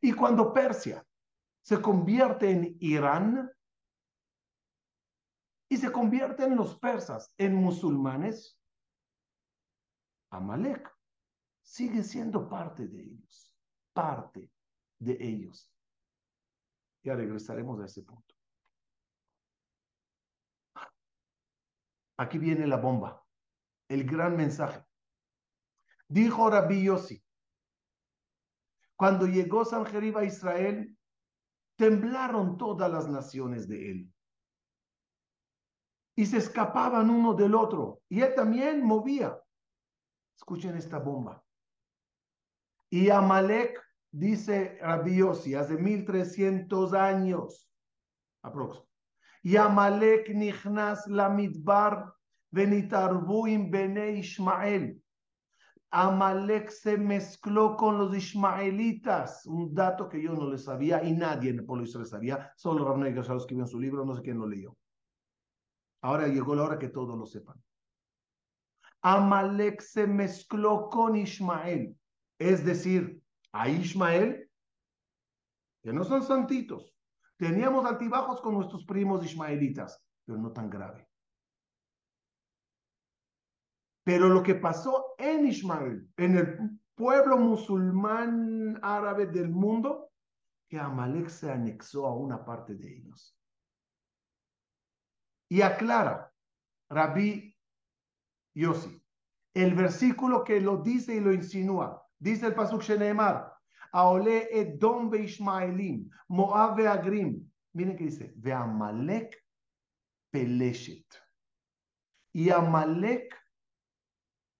Y 0.00 0.12
cuando 0.12 0.52
Persia 0.52 1.04
se 1.62 1.80
convierte 1.80 2.50
en 2.50 2.76
Irán 2.80 3.50
y 5.72 5.78
se 5.78 5.90
convierten 5.90 6.54
los 6.54 6.78
persas 6.78 7.32
en 7.38 7.54
musulmanes, 7.54 8.60
Amalek 10.28 10.94
sigue 11.62 12.02
siendo 12.02 12.46
parte 12.46 12.86
de 12.86 13.02
ellos, 13.02 13.56
parte 13.94 14.52
de 14.98 15.16
ellos. 15.18 15.72
Ya 17.02 17.14
regresaremos 17.14 17.80
a 17.80 17.86
ese 17.86 18.02
punto. 18.02 18.34
Aquí 22.18 22.36
viene 22.36 22.66
la 22.66 22.76
bomba, 22.76 23.24
el 23.88 24.04
gran 24.04 24.36
mensaje. 24.36 24.84
Dijo 26.06 26.50
Rabbi 26.50 26.84
Yossi, 26.84 27.24
cuando 28.94 29.26
llegó 29.26 29.64
Sanjerib 29.64 30.18
a 30.18 30.24
Israel, 30.24 30.98
temblaron 31.76 32.58
todas 32.58 32.92
las 32.92 33.08
naciones 33.08 33.66
de 33.66 33.90
él. 33.90 34.14
Y 36.14 36.26
se 36.26 36.38
escapaban 36.38 37.10
uno 37.10 37.34
del 37.34 37.54
otro. 37.54 38.00
Y 38.08 38.20
él 38.20 38.34
también 38.34 38.84
movía. 38.84 39.38
Escuchen 40.36 40.76
esta 40.76 40.98
bomba. 40.98 41.42
Y 42.90 43.08
Amalek, 43.08 43.80
dice 44.10 44.78
Rabbi 44.80 45.16
Yossi, 45.16 45.54
hace 45.54 45.76
1300 45.76 46.92
años, 46.92 47.70
aproximadamente. 48.42 48.92
Y 49.44 49.56
Amalek 49.56 50.28
nichnas 50.34 51.06
la 51.08 51.28
midbar 51.28 52.14
venitarbuim 52.52 53.70
bene 53.70 54.12
Ishmael. 54.12 55.02
Amalek 55.90 56.70
se 56.70 56.96
mezcló 56.96 57.76
con 57.76 57.98
los 57.98 58.16
ismaelitas, 58.16 59.44
un 59.46 59.74
dato 59.74 60.08
que 60.08 60.22
yo 60.22 60.32
no 60.32 60.48
le 60.48 60.56
sabía 60.56 61.02
y 61.02 61.12
nadie 61.12 61.50
en 61.50 61.58
el 61.58 61.64
pueblo 61.66 61.84
Israel 61.84 62.06
sabía, 62.06 62.52
solo 62.56 62.84
Rabnei 62.84 63.12
lo 63.12 63.20
escribió 63.20 63.64
en 63.64 63.68
su 63.68 63.78
libro, 63.78 64.04
no 64.04 64.14
sé 64.14 64.22
quién 64.22 64.38
lo 64.38 64.46
leyó. 64.46 64.74
Ahora 66.02 66.26
llegó 66.26 66.54
la 66.54 66.64
hora 66.64 66.78
que 66.78 66.88
todos 66.88 67.16
lo 67.16 67.26
sepan. 67.26 67.62
Amalek 69.02 69.80
se 69.80 70.06
mezcló 70.06 70.88
con 70.88 71.16
Ismael, 71.16 71.96
es 72.38 72.64
decir, 72.64 73.20
a 73.52 73.68
Ismael, 73.68 74.48
que 75.82 75.92
no 75.92 76.04
son 76.04 76.22
santitos, 76.22 76.94
teníamos 77.36 77.84
altibajos 77.84 78.40
con 78.40 78.54
nuestros 78.54 78.84
primos 78.84 79.24
ismaelitas, 79.24 80.00
pero 80.24 80.38
no 80.38 80.52
tan 80.52 80.70
grave. 80.70 81.08
Pero 84.04 84.28
lo 84.28 84.42
que 84.42 84.54
pasó 84.54 85.14
en 85.18 85.46
Ismael, 85.46 86.08
en 86.16 86.36
el 86.36 86.80
pueblo 86.94 87.38
musulmán 87.38 88.78
árabe 88.82 89.26
del 89.26 89.50
mundo, 89.50 90.10
que 90.68 90.78
Amalek 90.78 91.28
se 91.28 91.50
anexó 91.50 92.06
a 92.06 92.16
una 92.16 92.44
parte 92.44 92.74
de 92.74 92.96
ellos. 92.96 93.36
Y 95.52 95.60
aclara 95.60 96.32
Rabbi 96.88 97.54
Yossi, 98.54 99.04
el 99.52 99.74
versículo 99.74 100.44
que 100.44 100.58
lo 100.62 100.78
dice 100.78 101.16
y 101.16 101.20
lo 101.20 101.30
insinúa, 101.30 102.08
dice 102.18 102.46
el 102.46 102.54
Pasuk 102.54 102.80
Sheneemar, 102.80 103.52
Aole 103.92 104.48
Edom 104.50 105.10
ve 105.10 105.24
Ishmaelim, 105.24 106.08
Moab 106.28 106.80
Agrim. 106.86 107.46
Miren 107.74 107.98
que 107.98 108.04
dice, 108.04 108.32
ve 108.34 108.50
Amalek 108.50 109.44
Peleshet. 110.30 111.04
Y 112.32 112.48
Amalek 112.48 113.38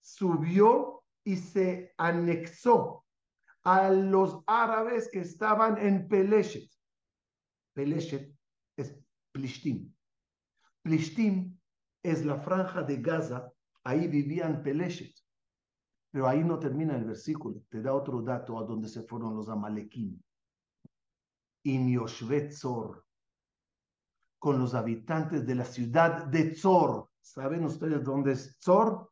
subió 0.02 1.04
y 1.24 1.36
se 1.36 1.94
anexó 1.96 3.06
a 3.62 3.88
los 3.88 4.44
árabes 4.46 5.08
que 5.10 5.20
estaban 5.20 5.78
en 5.78 6.06
Peleshet. 6.06 6.70
Peleshet 7.72 8.30
es 8.76 8.94
Plishtim. 9.32 9.90
Plishtim 10.82 11.58
es 12.02 12.24
la 12.24 12.36
franja 12.36 12.82
de 12.82 12.96
Gaza, 12.96 13.52
ahí 13.84 14.08
vivían 14.08 14.62
Peleshet. 14.62 15.14
Pero 16.10 16.28
ahí 16.28 16.44
no 16.44 16.58
termina 16.58 16.96
el 16.96 17.04
versículo, 17.04 17.62
te 17.68 17.80
da 17.80 17.94
otro 17.94 18.20
dato 18.20 18.58
a 18.58 18.64
donde 18.64 18.88
se 18.88 19.02
fueron 19.02 19.34
los 19.34 19.48
Amalekim. 19.48 20.20
Y 21.64 21.96
Zor, 22.50 23.06
con 24.38 24.58
los 24.58 24.74
habitantes 24.74 25.46
de 25.46 25.54
la 25.54 25.64
ciudad 25.64 26.26
de 26.26 26.50
Tzor. 26.50 27.08
¿Saben 27.20 27.64
ustedes 27.64 28.02
dónde 28.02 28.32
es 28.32 28.58
Tzor? 28.58 29.08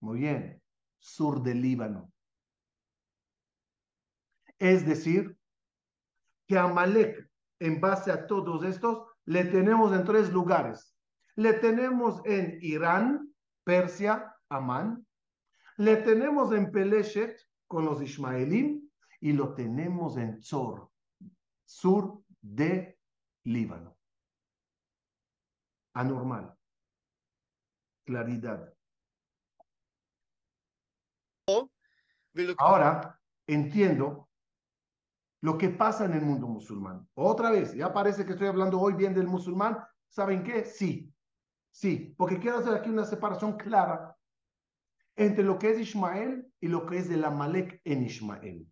Muy 0.00 0.20
bien, 0.20 0.62
sur 0.98 1.42
del 1.42 1.62
Líbano. 1.62 2.12
Es 4.58 4.86
decir, 4.86 5.34
que 6.46 6.58
Amalek, 6.58 7.30
en 7.58 7.80
base 7.80 8.12
a 8.12 8.26
todos 8.26 8.62
estos, 8.64 9.09
le 9.26 9.44
tenemos 9.44 9.92
en 9.92 10.04
tres 10.04 10.32
lugares. 10.32 10.96
Le 11.36 11.54
tenemos 11.54 12.20
en 12.24 12.58
Irán, 12.60 13.32
Persia, 13.64 14.36
Amán. 14.48 15.06
Le 15.76 15.96
tenemos 15.96 16.52
en 16.52 16.70
Peleshet 16.70 17.38
con 17.66 17.84
los 17.84 18.02
Ismaelim 18.02 18.90
y 19.20 19.32
lo 19.32 19.54
tenemos 19.54 20.16
en 20.16 20.40
Tzor, 20.40 20.90
sur 21.64 22.22
de 22.40 22.98
Líbano. 23.44 23.96
Anormal. 25.94 26.56
Claridad. 28.04 28.74
Ahora 32.58 33.20
entiendo 33.46 34.29
lo 35.41 35.57
que 35.57 35.69
pasa 35.69 36.05
en 36.05 36.13
el 36.13 36.21
mundo 36.21 36.47
musulmán. 36.47 37.07
Otra 37.13 37.51
vez, 37.51 37.73
ya 37.73 37.93
parece 37.93 38.25
que 38.25 38.31
estoy 38.31 38.47
hablando 38.47 38.79
hoy 38.79 38.93
bien 38.93 39.13
del 39.13 39.27
musulmán. 39.27 39.77
¿Saben 40.09 40.43
qué? 40.43 40.65
Sí, 40.65 41.13
sí, 41.71 42.13
porque 42.17 42.39
quiero 42.39 42.59
hacer 42.59 42.73
aquí 42.73 42.89
una 42.89 43.05
separación 43.05 43.57
clara 43.57 44.15
entre 45.15 45.43
lo 45.43 45.57
que 45.59 45.71
es 45.71 45.79
Ismael 45.79 46.51
y 46.59 46.67
lo 46.67 46.85
que 46.85 46.97
es 46.97 47.09
el 47.09 47.23
Amalek 47.23 47.81
en 47.83 48.03
Ismael. 48.03 48.67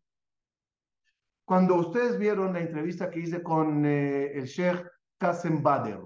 Cuando 1.46 1.76
ustedes 1.76 2.18
vieron 2.18 2.54
la 2.54 2.62
entrevista 2.62 3.12
que 3.12 3.20
hice 3.20 3.44
con 3.44 3.86
eh, 3.86 4.32
el 4.34 4.46
Sheikh 4.46 4.86
Qasem 5.18 5.62
Bader, 5.62 6.00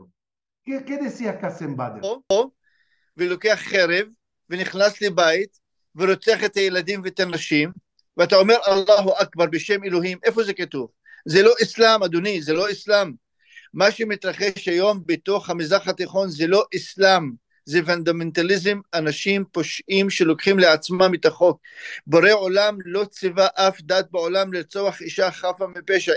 ¿qué, 0.64 0.84
qué 0.84 0.98
decía 0.98 1.40
Qasem 1.40 1.76
Bader? 1.76 2.02
ולוקח 3.18 3.60
חרב 3.60 4.08
ונכנס 4.50 5.02
לבית 5.02 5.60
ורוצח 5.96 6.44
את 6.46 6.56
הילדים 6.56 7.02
ואת 7.04 7.20
הנשים 7.20 7.72
ואתה 8.17 8.37
אומר 8.37 8.57
אללהו 8.69 9.13
אכבר 9.23 9.47
בשם 9.47 9.85
אלוהים, 9.85 10.19
איפה 10.25 10.43
זה 10.45 10.53
כתוב? 10.55 10.91
זה 11.27 11.43
לא 11.43 11.53
אסלאם 11.63 12.03
אדוני, 12.03 12.43
זה 12.43 12.53
לא 12.53 12.71
אסלאם. 12.71 13.13
מה 13.75 13.91
שמתרחש 13.91 14.69
היום 14.69 15.03
בתוך 15.07 15.51
המזרח 15.51 15.89
התיכון 15.89 16.31
זה 16.31 16.47
לא 16.47 16.65
אסלאם, 16.77 17.33
זה 17.65 17.81
ונדמנטליזם, 17.87 18.81
אנשים 18.95 19.45
פושעים 19.53 20.11
שלוקחים 20.11 20.59
לעצמם 20.59 21.15
את 21.15 21.27
החוק. 21.27 21.61
בורא 22.07 22.33
עולם 22.33 22.79
לא 22.85 23.05
ציווה 23.05 23.47
אף 23.55 23.81
דת 23.83 24.11
בעולם 24.11 24.53
לרצוח 24.53 25.01
אישה 25.01 25.31
חפה 25.31 25.67
מפשע. 25.67 26.13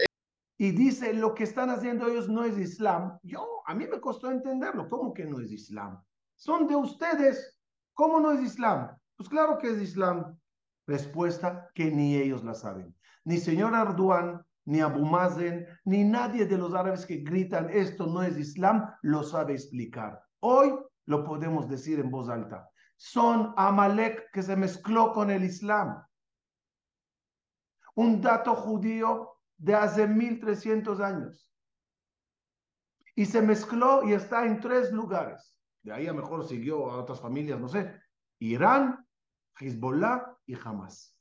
Y 0.58 0.72
dice, 0.72 1.14
lo 1.14 1.36
que 1.36 1.44
están 1.44 1.70
haciendo 1.70 2.08
ellos 2.08 2.30
no 2.30 2.46
es 2.46 2.58
Islam. 2.58 3.20
Yo, 3.24 3.42
a 3.68 3.74
mí 3.76 3.88
me 3.88 4.00
costó 4.00 4.32
entenderlo. 4.32 4.88
¿Cómo 4.88 5.14
que 5.14 5.26
no 5.26 5.42
es 5.42 5.52
Islam? 5.52 6.02
Son 6.38 6.66
de 6.68 6.76
ustedes. 6.78 7.60
¿Cómo 7.94 8.22
no 8.22 8.32
es 8.32 8.42
Islam? 8.42 8.80
Pues 9.18 9.28
claro 9.28 9.58
que 9.58 9.68
es 9.74 9.82
Islam. 9.82 10.18
Respuesta 10.88 11.70
que 11.74 11.92
ni 11.92 12.16
ellos 12.16 12.44
la 12.44 12.54
saben. 12.54 12.96
Ni 13.24 13.38
señor 13.38 13.74
Arduan, 13.74 14.46
ni 14.66 14.82
Abu 14.82 15.06
Mazen, 15.06 15.68
ni 15.86 16.04
nadie 16.04 16.46
de 16.46 16.58
los 16.58 16.74
árabes 16.74 17.06
que 17.06 17.18
gritan 17.18 17.70
esto 17.70 18.08
no 18.08 18.22
es 18.24 18.38
Islam, 18.38 18.90
lo 19.02 19.24
sabe 19.24 19.54
explicar. 19.54 20.22
Hoy 20.40 20.74
lo 21.06 21.24
podemos 21.24 21.68
decir 21.70 22.00
en 22.00 22.12
voz 22.12 22.30
alta. 22.30 22.70
Son 22.98 23.54
Amalek 23.58 24.32
que 24.32 24.42
se 24.42 24.56
mezcló 24.56 25.12
con 25.12 25.30
el 25.30 25.44
Islam. 25.44 26.04
Un 27.96 28.22
dato 28.22 28.56
judío 28.56 29.38
de 29.58 29.76
hace 29.76 30.08
1300 30.08 31.00
años. 31.00 31.52
Y 33.16 33.26
se 33.26 33.42
mezcló 33.42 34.04
y 34.04 34.14
está 34.14 34.46
en 34.46 34.60
tres 34.60 34.92
lugares. 34.92 35.58
De 35.82 35.94
ahí 35.94 36.08
a 36.08 36.14
mejor 36.14 36.46
siguió 36.48 36.92
a 36.92 36.98
otras 36.98 37.22
familias, 37.22 37.60
no 37.60 37.70
sé. 37.70 37.94
Irán, 38.40 39.06
Hezbollah 39.60 40.35
y 40.46 40.56
Hamas. 40.56 41.16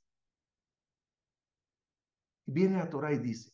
Viene 2.46 2.80
a 2.80 2.90
Torah 2.90 3.12
y 3.12 3.18
dice, 3.18 3.52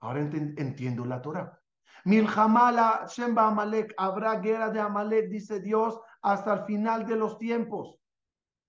ahora 0.00 0.20
entiendo 0.20 1.04
la 1.04 1.20
Torah. 1.20 1.58
Milhamala 2.04 3.06
Shemba 3.08 3.48
Amalek, 3.48 3.94
habrá 3.96 4.36
guerra 4.40 4.70
de 4.70 4.80
Amalek, 4.80 5.28
dice 5.28 5.60
Dios, 5.60 6.00
hasta 6.22 6.54
el 6.54 6.64
final 6.64 7.06
de 7.06 7.16
los 7.16 7.38
tiempos. 7.38 7.98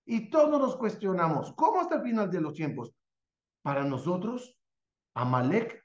Y 0.06 0.30
todos 0.30 0.60
nos 0.60 0.76
cuestionamos, 0.76 1.52
¿cómo 1.54 1.80
hasta 1.80 1.96
el 1.96 2.02
final 2.02 2.30
de 2.30 2.40
los 2.40 2.54
tiempos? 2.54 2.94
Para 3.62 3.84
nosotros, 3.84 4.58
Amalek 5.14 5.82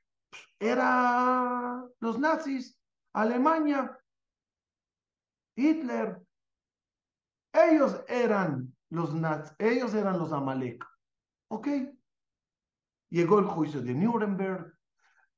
era 0.59 1.85
los 1.99 2.19
nazis, 2.19 2.77
Alemania, 3.13 3.97
Hitler. 5.55 6.21
Ellos 7.53 8.03
eran 8.07 8.75
los 8.89 9.13
nazis, 9.13 9.55
ellos 9.59 9.93
eran 9.93 10.17
los 10.17 10.31
Amalek. 10.31 10.85
¿Ok? 11.49 11.67
Llegó 13.09 13.39
el 13.39 13.45
juicio 13.45 13.81
de 13.81 13.93
Nuremberg, 13.93 14.73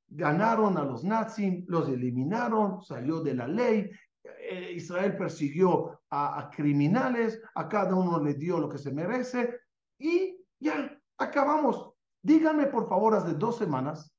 ganaron 0.07 0.77
a 0.77 0.83
los 0.83 1.03
nazis, 1.03 1.63
los 1.67 1.87
eliminaron, 1.87 2.81
salió 2.81 3.21
de 3.21 3.33
la 3.33 3.47
ley. 3.47 3.89
Eh, 4.23 4.73
Israel 4.75 5.15
persiguió 5.17 6.01
a, 6.09 6.49
criminales, 6.53 7.41
a 7.55 7.67
cada 7.67 7.95
uno 7.95 8.21
le 8.21 8.33
dio 8.33 8.59
lo 8.59 8.69
que 8.69 8.77
se 8.77 8.91
merece 8.91 9.57
y 9.97 10.37
ya, 10.59 10.97
acabamos. 11.17 11.93
Díganme, 12.21 12.67
por 12.67 12.87
favor, 12.87 13.15
hace 13.15 13.33
dos 13.33 13.57
semanas, 13.57 14.13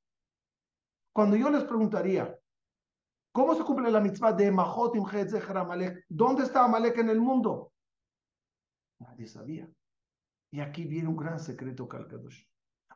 cuando 1.12 1.36
yo 1.36 1.50
les 1.50 1.64
preguntaría, 1.64 2.36
¿cómo 3.32 3.54
se 3.54 3.62
cumple 3.62 3.90
la 3.90 4.00
mitzvah 4.00 4.32
de 4.32 4.50
Mahot 4.50 4.96
Imchezecher 4.96 5.56
Amalek? 5.56 6.04
¿Dónde 6.08 6.44
está 6.44 6.64
Amalek 6.64 6.98
en 6.98 7.10
el 7.10 7.20
mundo? 7.20 7.71
Nadie 9.02 9.26
sabía. 9.26 9.68
Y 10.50 10.60
aquí 10.60 10.84
viene 10.84 11.08
un 11.08 11.16
gran 11.16 11.38
secreto, 11.38 11.88
Kalkadosh. 11.88 12.44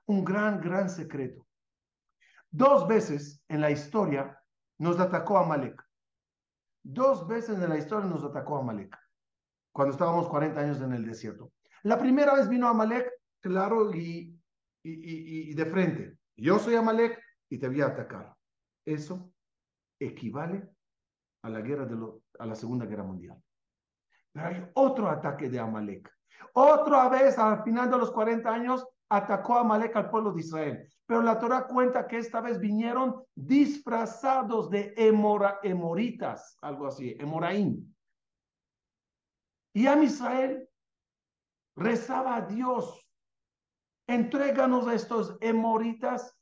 Un 0.06 0.24
gran, 0.24 0.60
gran 0.60 0.88
secreto. 0.88 1.46
Dos 2.50 2.86
veces 2.86 3.42
en 3.48 3.60
la 3.60 3.70
historia 3.70 4.38
nos 4.78 4.98
atacó 5.00 5.38
Amalek. 5.38 5.82
Dos 6.82 7.26
veces 7.26 7.58
en 7.58 7.68
la 7.68 7.78
historia 7.78 8.08
nos 8.08 8.24
atacó 8.24 8.58
Amalek. 8.58 8.96
Cuando 9.72 9.92
estábamos 9.92 10.28
40 10.28 10.60
años 10.60 10.80
en 10.80 10.92
el 10.92 11.04
desierto. 11.04 11.52
La 11.82 11.98
primera 11.98 12.34
vez 12.34 12.48
vino 12.48 12.68
Amalek, 12.68 13.10
claro, 13.40 13.92
y 13.92 14.36
y, 14.88 15.54
de 15.54 15.66
frente, 15.66 16.18
yo 16.36 16.58
soy 16.58 16.74
Amalek 16.74 17.20
y 17.48 17.58
te 17.58 17.68
voy 17.68 17.80
a 17.80 17.86
atacar. 17.86 18.34
Eso 18.84 19.32
equivale 19.98 20.68
a 21.42 21.50
la 21.50 21.60
guerra 21.60 21.86
de 21.86 21.96
a 22.38 22.46
la 22.46 22.54
Segunda 22.54 22.86
Guerra 22.86 23.02
Mundial. 23.02 23.42
Pero 24.36 24.48
hay 24.48 24.70
otro 24.74 25.08
ataque 25.08 25.48
de 25.48 25.58
Amalek. 25.58 26.12
Otra 26.52 27.08
vez, 27.08 27.38
al 27.38 27.64
final 27.64 27.90
de 27.90 27.96
los 27.96 28.10
40 28.10 28.52
años, 28.52 28.86
atacó 29.08 29.54
a 29.54 29.60
Amalek 29.60 29.96
al 29.96 30.10
pueblo 30.10 30.32
de 30.32 30.40
Israel. 30.40 30.92
Pero 31.06 31.22
la 31.22 31.38
Torah 31.38 31.66
cuenta 31.66 32.06
que 32.06 32.18
esta 32.18 32.42
vez 32.42 32.60
vinieron 32.60 33.24
disfrazados 33.34 34.68
de 34.68 34.92
emora, 34.94 35.58
emoritas, 35.62 36.58
algo 36.60 36.86
así, 36.86 37.16
emoraín. 37.18 37.96
Y 39.72 39.86
a 39.86 39.96
Israel 40.02 40.68
rezaba 41.74 42.36
a 42.36 42.42
Dios 42.42 43.08
entréganos 44.06 44.86
a 44.86 44.94
estos 44.94 45.38
emoritas. 45.40 46.36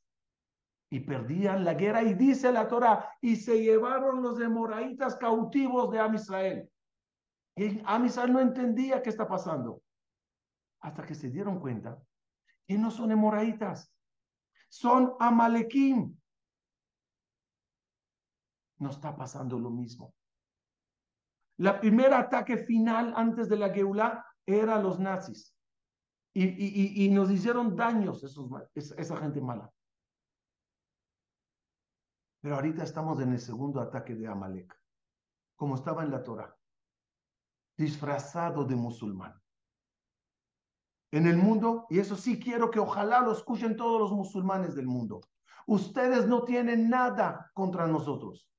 Y 0.91 0.99
perdían 0.99 1.63
la 1.63 1.75
guerra 1.75 2.03
y 2.03 2.13
dice 2.13 2.51
la 2.51 2.67
Torah, 2.67 3.09
y 3.21 3.37
se 3.37 3.61
llevaron 3.61 4.21
los 4.21 4.39
emoraitas 4.41 5.15
cautivos 5.15 5.91
de 5.91 5.99
Am 5.99 6.15
Israel. 6.15 6.69
Y 7.55 7.81
Am 7.85 8.05
Israel 8.05 8.33
no 8.33 8.39
entendía 8.39 9.01
qué 9.01 9.09
está 9.09 9.27
pasando. 9.27 9.81
Hasta 10.81 11.05
que 11.05 11.15
se 11.15 11.29
dieron 11.29 11.59
cuenta 11.59 12.01
que 12.67 12.77
no 12.77 12.91
son 12.91 13.11
emoraitas, 13.11 13.91
son 14.69 15.15
amalequim. 15.19 16.15
No 18.77 18.89
está 18.89 19.15
pasando 19.15 19.57
lo 19.57 19.69
mismo. 19.69 20.13
La 21.57 21.79
primera 21.79 22.19
ataque 22.19 22.57
final 22.57 23.13
antes 23.15 23.47
de 23.47 23.57
la 23.57 23.69
Geulah 23.69 24.25
era 24.45 24.81
los 24.81 24.99
nazis. 24.99 25.55
Y, 26.33 27.09
nos 27.11 27.31
hicieron 27.31 27.77
daños 27.77 28.21
esa 28.75 29.17
gente 29.17 29.39
mala. 29.39 29.71
Pero 32.41 32.55
ahorita 32.55 32.83
estamos 32.83 33.21
en 33.21 33.31
el 33.31 33.39
segundo 33.39 33.79
ataque 33.79 34.13
de 34.13 34.27
Amalek, 34.27 34.77
como 35.55 35.75
estaba 35.75 36.03
en 36.03 36.11
la 36.11 36.21
Torah. 36.21 36.53
Disfrazado 37.77 38.65
de 38.65 38.75
musulmán. 38.75 39.33
En 41.11 41.27
el 41.27 41.37
mundo, 41.37 41.85
y 41.89 41.99
eso 41.99 42.15
sí 42.15 42.39
quiero 42.39 42.69
que 42.69 42.79
ojalá 42.79 43.21
lo 43.21 43.31
escuchen 43.31 43.75
todos 43.75 43.99
los 43.99 44.11
musulmanes 44.11 44.75
del 44.75 44.87
mundo, 44.87 45.21
ustedes 45.67 46.27
no 46.27 46.43
tienen 46.43 46.89
nada 46.89 47.51
contra 47.53 47.87
nosotros. 47.87 48.49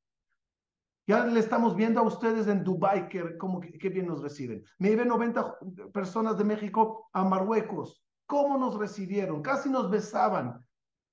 Ya 1.06 1.24
le 1.24 1.38
estamos 1.38 1.76
viendo 1.76 2.00
a 2.00 2.04
ustedes 2.04 2.48
en 2.48 2.64
Dubái 2.64 3.08
que, 3.08 3.38
como 3.38 3.60
que, 3.60 3.88
bien 3.88 4.06
nos 4.06 4.22
reciben. 4.22 4.64
Me 4.78 4.88
llevé 4.88 5.04
90 5.04 5.58
personas 5.92 6.36
de 6.36 6.44
México 6.44 7.08
a 7.12 7.24
Marruecos. 7.24 8.02
¿Cómo 8.26 8.58
nos 8.58 8.76
recibieron? 8.76 9.40
Casi 9.40 9.68
nos 9.68 9.88
besaban 9.88 10.66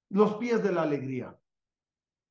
los 0.10 0.36
pies 0.38 0.64
de 0.64 0.72
la 0.72 0.82
alegría. 0.82 1.38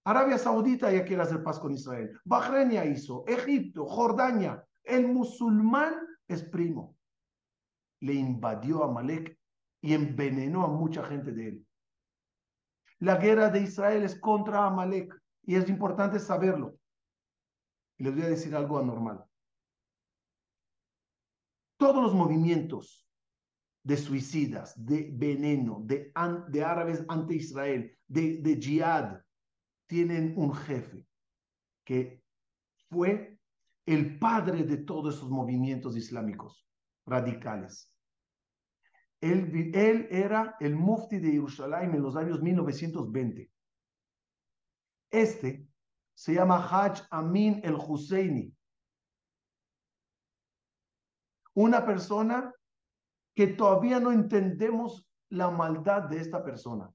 Arabia 0.05 0.39
Saudita 0.39 0.91
ya 0.91 1.05
quiere 1.05 1.23
hacer 1.23 1.45
paz 1.45 1.61
con 1.61 1.73
Israel. 1.73 2.19
Bahrein 2.25 2.71
ya 2.71 2.85
hizo. 2.85 3.25
Egipto, 3.29 3.87
Jordania. 3.87 4.65
El 4.85 5.09
musulmán 5.09 5.95
es 6.29 6.43
primo. 6.43 6.97
Le 8.01 8.15
invadió 8.15 8.85
a 8.85 8.93
Malek 8.93 9.39
y 9.81 9.95
envenenó 9.95 10.65
a 10.65 10.69
mucha 10.69 11.05
gente 11.05 11.33
de 11.33 11.49
él. 11.49 11.67
La 13.01 13.17
guerra 13.17 13.49
de 13.49 13.61
Israel 13.61 14.05
es 14.05 14.19
contra 14.19 14.65
Amalek 14.65 15.13
y 15.43 15.57
es 15.57 15.69
importante 15.69 16.21
saberlo. 16.21 16.79
Les 17.99 18.15
voy 18.15 18.23
a 18.23 18.29
decir 18.29 18.55
algo 18.55 18.79
anormal. 18.79 19.25
Todos 21.77 22.01
los 22.01 22.15
movimientos 22.15 23.09
de 23.83 23.97
suicidas, 23.97 24.75
de 24.77 25.11
veneno, 25.13 25.81
de, 25.83 26.13
de 26.49 26.65
árabes 26.65 27.05
ante 27.09 27.35
Israel, 27.35 27.93
de, 28.07 28.39
de 28.39 28.57
jihad, 28.57 29.21
tienen 29.89 30.35
un 30.37 30.55
jefe 30.55 31.05
que 31.85 32.23
fue 32.89 33.32
el 33.87 34.19
padre 34.19 34.65
de 34.65 34.79
todos 34.79 35.17
esos 35.17 35.31
movimientos 35.31 35.97
islámicos 35.97 36.67
radicales. 37.07 37.93
Él, 39.21 39.73
él, 39.75 40.09
era 40.11 40.57
el 40.61 40.75
mufti 40.75 41.19
de 41.19 41.33
Jerusalén 41.33 41.95
en 41.95 42.03
los 42.03 42.17
años 42.17 42.43
1920. 42.43 43.51
Este 45.11 45.69
se 46.15 46.35
llama 46.35 46.57
Hajj 46.57 47.07
Amin 47.11 47.61
el 47.65 47.75
Husseini. 47.75 48.55
Una 51.55 51.85
persona 51.85 52.53
que 53.35 53.49
todavía 53.49 54.01
no 54.01 54.11
entendemos 54.11 55.09
la 55.29 55.51
maldad 55.51 56.03
de 56.05 56.19
esta 56.19 56.43
persona. 56.45 56.93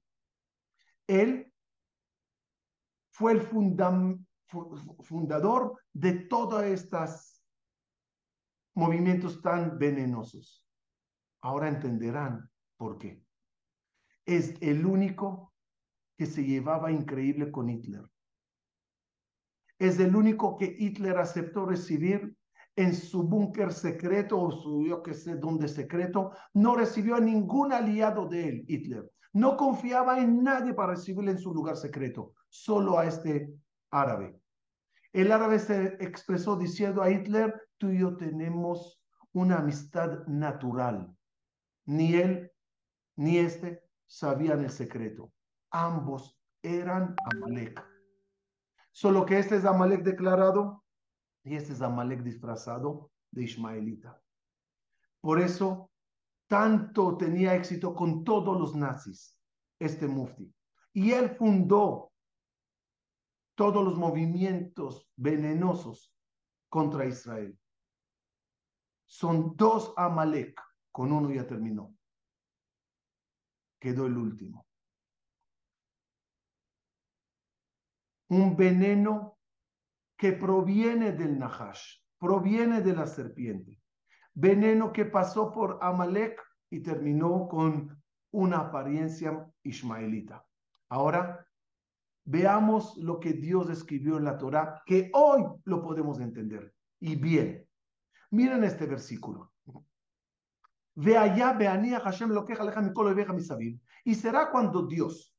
Él 1.07 1.51
fue 3.11 3.33
el 3.33 3.41
fundador 4.47 5.79
de 5.93 6.13
todos 6.13 6.63
estos 6.63 7.43
movimientos 8.75 9.41
tan 9.41 9.77
venenosos. 9.77 10.65
Ahora 11.41 11.67
entenderán 11.67 12.49
por 12.77 12.97
qué. 12.97 13.23
Es 14.25 14.55
el 14.61 14.85
único 14.85 15.53
que 16.17 16.25
se 16.25 16.43
llevaba 16.43 16.91
increíble 16.91 17.51
con 17.51 17.69
Hitler. 17.69 18.03
Es 19.79 19.99
el 19.99 20.15
único 20.15 20.57
que 20.57 20.75
Hitler 20.77 21.17
aceptó 21.17 21.65
recibir 21.65 22.35
en 22.75 22.93
su 22.93 23.23
búnker 23.23 23.73
secreto 23.73 24.39
o 24.39 24.51
su, 24.51 24.85
yo 24.85 25.01
que 25.01 25.13
sé, 25.13 25.35
donde 25.35 25.67
secreto. 25.67 26.31
No 26.53 26.75
recibió 26.75 27.15
a 27.15 27.19
ningún 27.19 27.73
aliado 27.73 28.27
de 28.27 28.49
él, 28.49 28.65
Hitler. 28.67 29.11
No 29.33 29.57
confiaba 29.57 30.19
en 30.19 30.43
nadie 30.43 30.73
para 30.73 30.93
recibirle 30.93 31.31
en 31.31 31.39
su 31.39 31.53
lugar 31.53 31.77
secreto, 31.77 32.33
solo 32.49 32.97
a 32.97 33.05
este 33.05 33.53
árabe. 33.91 34.39
El 35.13 35.31
árabe 35.31 35.59
se 35.59 35.97
expresó 36.03 36.55
diciendo 36.57 37.01
a 37.01 37.09
Hitler, 37.09 37.69
tú 37.77 37.89
y 37.89 37.99
yo 37.99 38.17
tenemos 38.17 39.01
una 39.33 39.57
amistad 39.57 40.25
natural. 40.27 41.15
Ni 41.85 42.15
él 42.15 42.51
ni 43.15 43.37
este 43.37 43.83
sabían 44.05 44.63
el 44.63 44.69
secreto. 44.69 45.31
Ambos 45.71 46.39
eran 46.61 47.15
Amalek. 47.33 47.83
Solo 48.91 49.25
que 49.25 49.39
este 49.39 49.55
es 49.55 49.65
Amalek 49.65 50.03
declarado 50.03 50.83
y 51.43 51.55
este 51.55 51.73
es 51.73 51.81
Amalek 51.81 52.23
disfrazado 52.23 53.11
de 53.31 53.43
Ismaelita. 53.43 54.21
Por 55.21 55.39
eso, 55.39 55.91
tanto 56.47 57.17
tenía 57.17 57.55
éxito 57.55 57.93
con 57.93 58.23
todos 58.23 58.59
los 58.59 58.75
nazis, 58.75 59.37
este 59.79 60.07
mufti. 60.07 60.53
Y 60.93 61.11
él 61.11 61.29
fundó 61.29 62.11
todos 63.57 63.83
los 63.83 63.97
movimientos 63.97 65.09
venenosos 65.15 66.15
contra 66.69 67.05
Israel. 67.05 67.57
Son 69.07 69.55
dos 69.57 69.93
Amalek 69.97 70.61
con 70.91 71.11
uno 71.11 71.31
ya 71.31 71.47
terminó. 71.47 71.95
Quedó 73.79 74.05
el 74.05 74.15
último. 74.15 74.67
Un 78.29 78.55
veneno 78.55 79.39
que 80.15 80.33
proviene 80.33 81.13
del 81.13 81.39
Nahash, 81.39 81.99
proviene 82.19 82.81
de 82.81 82.93
la 82.93 83.07
serpiente. 83.07 83.81
Veneno 84.35 84.93
que 84.93 85.05
pasó 85.05 85.51
por 85.51 85.79
Amalek 85.81 86.39
y 86.69 86.81
terminó 86.81 87.47
con 87.47 88.03
una 88.31 88.59
apariencia 88.59 89.51
ismaelita. 89.63 90.45
Ahora 90.89 91.46
veamos 92.27 92.97
lo 92.97 93.19
que 93.19 93.33
Dios 93.33 93.69
escribió 93.69 94.17
en 94.17 94.25
la 94.25 94.37
Torah, 94.37 94.83
que 94.85 95.09
hoy 95.13 95.43
lo 95.63 95.81
podemos 95.81 96.19
entender. 96.19 96.73
Y 96.99 97.15
bien, 97.15 97.65
miren 98.31 98.63
este 98.65 98.85
versículo. 98.85 99.53
Ve 100.95 101.17
allá, 101.17 101.53
ve 101.53 101.67
Hashem 101.67 102.29
lo 102.29 102.43
queja 102.43 102.81
mi 103.31 103.79
Y 104.03 104.15
será 104.15 104.51
cuando 104.51 104.85
Dios 104.87 105.33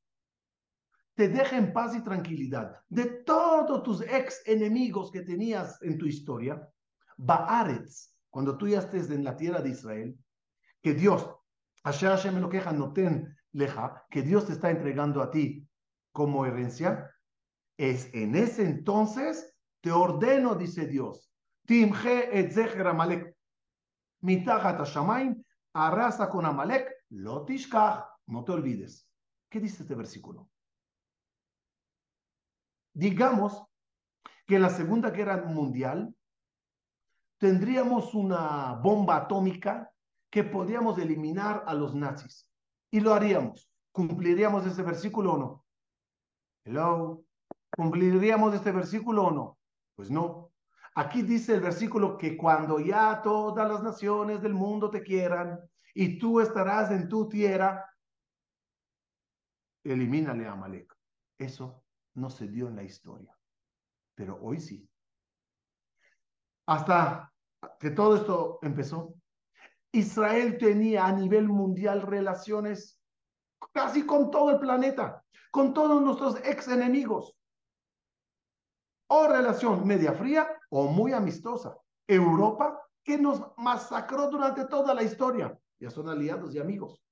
te 1.15 1.29
deje 1.29 1.57
en 1.57 1.73
paz 1.73 1.95
y 1.95 2.03
tranquilidad 2.03 2.77
de 2.89 3.05
todos 3.05 3.83
tus 3.83 4.01
ex 4.03 4.41
enemigos 4.47 5.11
que 5.11 5.23
tenías 5.23 5.83
en 5.83 5.99
tu 5.99 6.07
historia, 6.07 6.67
Baaretz, 7.19 8.15
cuando 8.31 8.57
tú 8.57 8.69
ya 8.69 8.79
estés 8.79 9.11
en 9.11 9.25
la 9.25 9.37
tierra 9.37 9.61
de 9.61 9.71
Israel, 9.71 10.17
que 10.81 10.95
Dios, 10.95 11.29
Hashem 11.85 12.39
lo 12.39 12.49
queja 12.49 12.73
noten 12.73 13.37
leja, 13.53 14.07
que 14.09 14.23
Dios 14.23 14.47
te 14.47 14.53
está 14.53 14.71
entregando 14.71 15.21
a 15.21 15.31
ti 15.31 15.68
como 16.13 16.47
herencia, 16.47 17.11
es 17.77 18.13
en 18.15 18.35
ese 18.35 18.65
entonces 18.65 19.55
te 19.81 19.93
ordeno, 19.93 20.55
dice 20.55 20.87
Dios, 20.87 21.33
Timje 21.67 22.39
et 22.39 22.53
Zecher 22.53 22.87
Amalek, 22.87 23.37
mitachat 24.21 24.85
Shamaim, 24.87 25.43
arrasa 25.73 26.29
con 26.29 26.47
Amalek, 26.47 26.91
lo 27.11 27.47
no 28.27 28.45
te 28.45 28.53
olvides. 28.53 29.09
¿Qué 29.49 29.61
dice 29.61 29.83
este 29.83 29.95
versículo? 29.95 30.51
Digamos 32.93 33.65
que 34.47 34.57
en 34.57 34.63
la 34.63 34.71
Segunda 34.71 35.11
Guerra 35.11 35.45
Mundial 35.45 36.15
tendríamos 37.39 38.15
una 38.15 38.75
bomba 38.75 39.17
atómica 39.17 39.93
que 40.31 40.45
podríamos 40.45 40.99
eliminar 40.99 41.65
a 41.67 41.75
los 41.75 41.95
nazis. 41.95 42.51
Y 42.91 43.01
lo 43.01 43.15
haríamos. 43.15 43.71
¿Cumpliríamos 43.93 44.67
ese 44.67 44.83
versículo 44.83 45.35
o 45.35 45.39
no? 45.39 45.65
Hello. 46.69 47.25
¿Cumpliríamos 47.75 48.55
este 48.55 48.73
versículo 48.73 49.25
o 49.25 49.31
no? 49.31 49.59
Pues 49.97 50.11
no. 50.11 50.53
Aquí 50.97 51.23
dice 51.23 51.55
el 51.55 51.63
versículo 51.63 52.19
que 52.19 52.37
cuando 52.37 52.79
ya 52.79 53.23
todas 53.23 53.67
las 53.67 53.83
naciones 53.83 54.43
del 54.43 54.53
mundo 54.53 54.91
te 54.91 55.03
quieran 55.03 55.59
y 55.95 56.19
tú 56.19 56.41
estarás 56.41 56.91
en 56.91 57.09
tu 57.09 57.27
tierra, 57.27 57.91
elimínale 59.83 60.47
a 60.47 60.53
Amalek. 60.53 60.95
Eso 61.39 61.87
no 62.17 62.29
se 62.29 62.47
dio 62.49 62.69
en 62.69 62.77
la 62.77 62.83
historia, 62.83 63.35
pero 64.15 64.39
hoy 64.43 64.61
sí. 64.61 64.87
Hasta 66.67 67.33
que 67.81 67.93
todo 67.93 68.17
esto 68.17 68.59
empezó, 68.61 69.15
Israel 69.91 70.59
tenía 70.59 71.07
a 71.07 71.13
nivel 71.13 71.49
mundial 71.49 72.03
relaciones 72.03 73.01
casi 73.73 74.05
con 74.05 74.31
todo 74.31 74.51
el 74.51 74.59
planeta, 74.59 75.25
con 75.51 75.75
todos 75.75 76.03
nuestros 76.03 76.37
ex 76.45 76.69
enemigos 76.69 77.37
o 79.09 79.27
relación 79.27 79.87
media 79.87 80.13
fría 80.13 80.49
o 80.71 80.87
muy 80.89 81.13
amistosa. 81.13 81.77
Europa, 82.07 82.83
que 83.05 83.19
nos 83.19 83.43
masacró 83.57 84.31
durante 84.31 84.67
toda 84.67 84.95
la 84.95 85.03
historia, 85.03 85.59
ya 85.79 85.91
son 85.91 86.09
aliados 86.09 86.55
y 86.55 86.59
amigos. 86.59 87.03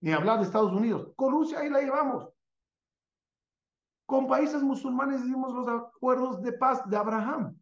Ni 0.00 0.12
hablar 0.12 0.38
de 0.38 0.44
Estados 0.44 0.72
Unidos. 0.72 1.12
Con 1.16 1.32
Rusia 1.32 1.60
ahí 1.60 1.70
la 1.70 1.80
llevamos. 1.80 2.28
Con 4.06 4.28
países 4.28 4.62
musulmanes 4.62 5.22
hicimos 5.22 5.52
los 5.54 5.68
acuerdos 5.68 6.42
de 6.42 6.52
paz 6.52 6.88
de 6.88 6.96
Abraham. 6.96 7.58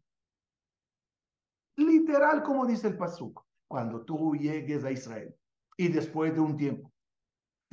Literal, 1.77 2.43
como 2.43 2.65
dice 2.65 2.87
el 2.87 2.97
Pasuk, 2.97 3.43
cuando 3.67 4.03
tú 4.03 4.35
llegues 4.35 4.83
a 4.83 4.91
Israel 4.91 5.35
y 5.77 5.87
después 5.87 6.33
de 6.35 6.39
un 6.39 6.55
tiempo 6.55 6.92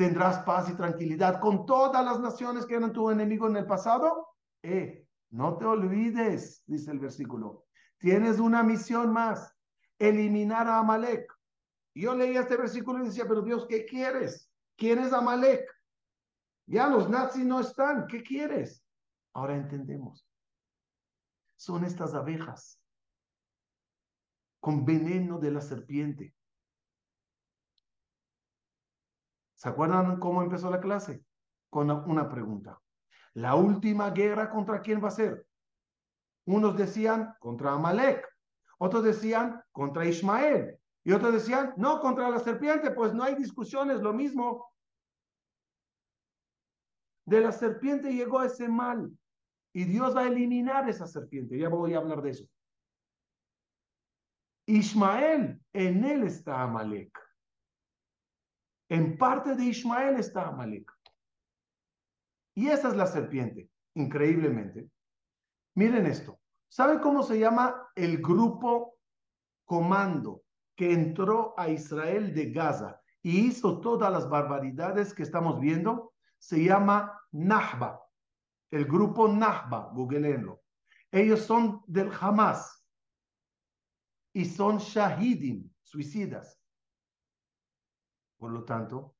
tendrás 0.00 0.38
paz 0.44 0.70
y 0.70 0.72
tranquilidad 0.72 1.40
con 1.40 1.66
todas 1.66 2.02
las 2.02 2.18
naciones 2.20 2.64
que 2.64 2.74
eran 2.74 2.90
tu 2.90 3.10
enemigo 3.10 3.46
en 3.46 3.56
el 3.58 3.66
pasado, 3.66 4.28
eh, 4.62 5.06
no 5.28 5.58
te 5.58 5.66
olvides, 5.66 6.64
dice 6.66 6.90
el 6.90 6.98
versículo. 6.98 7.66
Tienes 7.98 8.40
una 8.40 8.62
misión 8.62 9.12
más. 9.12 9.54
eliminar 9.98 10.66
a 10.68 10.78
Amalek. 10.78 11.30
Yo 11.94 12.14
leía 12.14 12.40
este 12.40 12.56
versículo 12.56 13.02
y 13.02 13.08
decía, 13.08 13.26
pero 13.28 13.42
Dios, 13.42 13.66
¿qué 13.68 13.84
quieres? 13.84 14.50
¿Quién 14.74 15.00
es 15.00 15.12
Amalek? 15.12 15.70
Ya 16.64 16.88
los 16.88 17.10
nazis 17.10 17.44
no 17.44 17.60
están, 17.60 18.06
¿qué 18.06 18.22
quieres? 18.22 18.82
Ahora 19.34 19.54
entendemos. 19.54 20.26
Son 21.56 21.84
estas 21.84 22.14
abejas 22.14 22.80
con 24.60 24.86
veneno 24.86 25.38
de 25.38 25.50
la 25.50 25.60
serpiente. 25.60 26.34
¿Se 29.60 29.68
acuerdan 29.68 30.18
cómo 30.18 30.42
empezó 30.42 30.70
la 30.70 30.80
clase? 30.80 31.22
Con 31.68 31.90
una 31.90 32.30
pregunta. 32.30 32.80
La 33.34 33.56
última 33.56 34.08
guerra 34.08 34.48
contra 34.48 34.80
quién 34.80 35.04
va 35.04 35.08
a 35.08 35.10
ser? 35.10 35.46
Unos 36.46 36.78
decían 36.78 37.34
contra 37.38 37.74
Amalek, 37.74 38.26
otros 38.78 39.04
decían 39.04 39.62
contra 39.70 40.06
Ismael, 40.06 40.78
y 41.04 41.12
otros 41.12 41.34
decían, 41.34 41.74
no, 41.76 42.00
contra 42.00 42.30
la 42.30 42.38
serpiente, 42.38 42.90
pues 42.92 43.12
no 43.12 43.22
hay 43.22 43.34
discusiones, 43.34 44.00
lo 44.00 44.14
mismo. 44.14 44.72
De 47.26 47.42
la 47.42 47.52
serpiente 47.52 48.14
llegó 48.14 48.42
ese 48.42 48.66
mal, 48.66 49.12
y 49.74 49.84
Dios 49.84 50.16
va 50.16 50.22
a 50.22 50.28
eliminar 50.28 50.88
esa 50.88 51.06
serpiente, 51.06 51.58
ya 51.58 51.68
voy 51.68 51.92
a 51.92 51.98
hablar 51.98 52.22
de 52.22 52.30
eso. 52.30 52.46
Ismael, 54.64 55.60
en 55.74 56.02
él 56.02 56.22
está 56.22 56.62
Amalek. 56.62 57.29
En 58.90 59.16
parte 59.16 59.54
de 59.54 59.66
Ismael 59.66 60.16
está 60.16 60.48
Amalek. 60.48 60.92
Y 62.56 62.68
esa 62.68 62.88
es 62.88 62.96
la 62.96 63.06
serpiente, 63.06 63.70
increíblemente. 63.94 64.90
Miren 65.76 66.06
esto. 66.06 66.40
¿Saben 66.68 66.98
cómo 66.98 67.22
se 67.22 67.38
llama 67.38 67.88
el 67.94 68.20
grupo 68.20 68.98
comando 69.64 70.42
que 70.76 70.92
entró 70.92 71.54
a 71.56 71.68
Israel 71.68 72.34
de 72.34 72.50
Gaza 72.50 73.00
y 73.22 73.46
hizo 73.46 73.80
todas 73.80 74.10
las 74.10 74.28
barbaridades 74.28 75.14
que 75.14 75.22
estamos 75.22 75.60
viendo? 75.60 76.12
Se 76.38 76.64
llama 76.64 77.16
Nahba. 77.30 78.02
El 78.72 78.86
grupo 78.86 79.28
Nahba, 79.28 79.92
googleenlo. 79.94 80.62
Ellos 81.12 81.40
son 81.40 81.82
del 81.86 82.10
Hamas 82.20 82.84
y 84.32 84.44
son 84.44 84.78
shahidim, 84.78 85.70
suicidas. 85.82 86.59
Por 88.40 88.52
lo 88.52 88.64
tanto, 88.64 89.16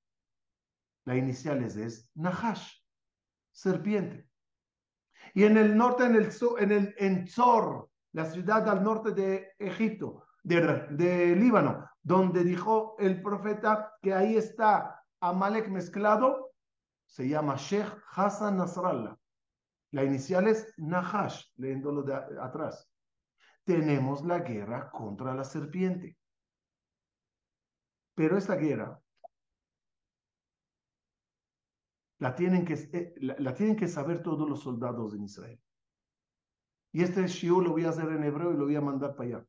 la 1.05 1.15
inicial 1.15 1.63
es 1.63 2.11
Nahash 2.15 2.81
serpiente. 3.53 4.27
Y 5.35 5.45
en 5.45 5.59
el 5.59 5.77
norte, 5.77 6.05
en 6.07 6.17
el, 6.17 6.31
en 6.59 6.73
el 6.73 6.95
en 6.97 7.29
Zor, 7.29 7.91
la 8.13 8.25
ciudad 8.25 8.67
al 8.67 8.83
norte 8.83 9.13
de 9.13 9.53
Egipto, 9.59 10.25
de, 10.43 10.87
de 10.93 11.37
Líbano, 11.37 11.87
donde 12.03 12.43
dijo 12.43 12.97
el 12.99 13.21
profeta 13.21 13.93
que 14.01 14.15
ahí 14.15 14.37
está 14.37 15.05
Amalek 15.21 15.69
mezclado, 15.69 16.53
se 17.05 17.29
llama 17.29 17.57
Sheikh 17.57 17.93
Hassan 18.13 18.57
Nasrallah. 18.57 19.19
La 19.91 20.03
inicial 20.03 20.49
es 20.49 20.73
Nahash, 20.79 21.45
leyéndolo 21.57 22.03
de 22.05 22.15
atrás. 22.41 22.91
Tenemos 23.65 24.25
la 24.25 24.39
guerra 24.39 24.91
contra 24.91 25.35
la 25.35 25.45
serpiente. 25.45 26.17
Pero 28.15 28.39
esta 28.39 28.57
guerra 28.57 28.99
la 32.21 32.35
tienen 32.35 32.65
que, 32.65 32.75
eh, 32.75 33.15
la, 33.19 33.55
tienen 33.55 33.77
que 33.77 33.89
saber 33.89 34.23
todos 34.23 34.49
los 34.49 34.61
soldados 34.61 35.15
en 35.15 35.25
Israel. 35.25 35.59
Y 36.93 37.03
este 37.03 37.27
shiur 37.27 37.65
lo 37.65 37.73
voy 37.73 37.85
a 37.85 37.89
hacer 37.89 38.09
en 38.11 38.23
hebreo 38.23 38.53
y 38.53 38.57
lo 38.57 38.65
voy 38.65 38.77
a 38.77 38.81
mandar 38.81 39.17
para 39.17 39.29
allá. 39.29 39.47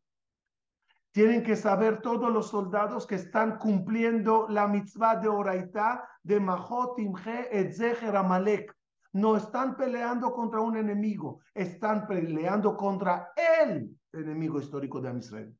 Tienen 1.12 1.44
que 1.44 1.58
saber 1.58 2.02
todos 2.02 2.32
los 2.32 2.48
soldados 2.48 3.06
que 3.06 3.16
están 3.16 3.58
cumpliendo 3.58 4.48
la 4.48 4.68
mitzvah 4.68 5.18
de 5.18 5.28
Oraitá 5.28 6.08
de 6.24 6.40
Mahot 6.40 6.98
Imje 7.00 7.50
Etzecher 7.52 8.16
Amalek. 8.16 8.74
No 9.14 9.36
están 9.36 9.76
peleando 9.76 10.32
contra 10.32 10.62
un 10.62 10.78
enemigo, 10.78 11.42
están 11.54 12.08
peleando 12.08 12.78
contra 12.78 13.34
el 13.36 14.00
enemigo 14.14 14.62
histórico 14.62 15.02
de 15.02 15.20
Israel. 15.20 15.58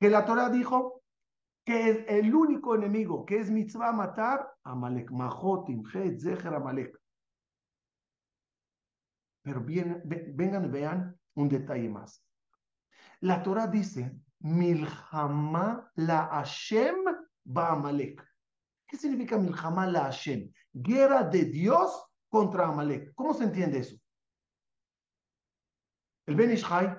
Que 0.00 0.10
la 0.10 0.24
Torah 0.24 0.48
dijo, 0.48 0.99
que 1.70 1.88
es 1.88 2.04
el 2.08 2.34
único 2.34 2.74
enemigo 2.74 3.24
que 3.24 3.38
es 3.38 3.48
mitzvah 3.48 3.92
matar, 3.92 4.52
Amalek, 4.64 5.12
Mahotim, 5.12 5.84
Het, 5.94 6.18
Zeher, 6.18 6.52
Amalek. 6.52 7.00
Pero 9.40 9.60
bien, 9.60 10.02
vengan 10.34 10.68
vean 10.68 11.16
un 11.36 11.48
detalle 11.48 11.88
más. 11.88 12.26
La 13.20 13.40
Torah 13.40 13.68
dice, 13.68 14.10
Milhama 14.40 15.92
la 15.94 16.26
Hashem 16.26 17.04
ba 17.44 17.70
Amalek. 17.70 18.20
¿Qué 18.88 18.96
significa 18.96 19.38
Milhama 19.38 19.86
la 19.86 20.06
Hashem? 20.06 20.50
Guerra 20.72 21.22
de 21.22 21.44
Dios 21.44 22.04
contra 22.28 22.66
Amalek. 22.66 23.14
¿Cómo 23.14 23.32
se 23.32 23.44
entiende 23.44 23.78
eso? 23.78 23.96
El 26.26 26.34
Ben 26.34 26.50
Ishai 26.50 26.96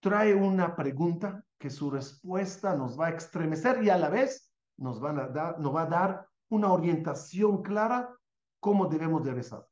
trae 0.00 0.34
una 0.34 0.74
pregunta 0.74 1.44
que 1.58 1.70
su 1.70 1.90
respuesta 1.90 2.76
nos 2.76 2.98
va 2.98 3.06
a 3.06 3.10
extremecer 3.10 3.82
y 3.82 3.90
a 3.90 3.98
la 3.98 4.08
vez 4.08 4.52
nos, 4.76 5.00
van 5.00 5.18
a 5.18 5.28
dar, 5.28 5.58
nos 5.58 5.74
va 5.74 5.82
a 5.82 5.86
dar 5.86 6.28
una 6.50 6.72
orientación 6.72 7.62
clara 7.62 8.14
cómo 8.60 8.86
debemos 8.86 9.24
de 9.24 9.34
rezar. 9.34 9.66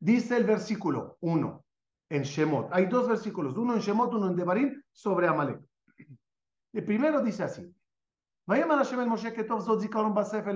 Dice 0.00 0.36
el 0.36 0.44
versículo 0.44 1.16
1 1.20 1.64
en 2.10 2.22
Shemot. 2.22 2.68
Hay 2.72 2.86
dos 2.86 3.08
versículos, 3.08 3.56
uno 3.56 3.74
en 3.74 3.80
Shemot, 3.80 4.14
uno 4.14 4.28
en 4.28 4.36
Devarim, 4.36 4.82
sobre 4.92 5.26
Amalek. 5.26 5.60
El 6.72 6.84
primero 6.84 7.20
dice 7.20 7.42
así. 7.44 7.74
Le 8.46 8.56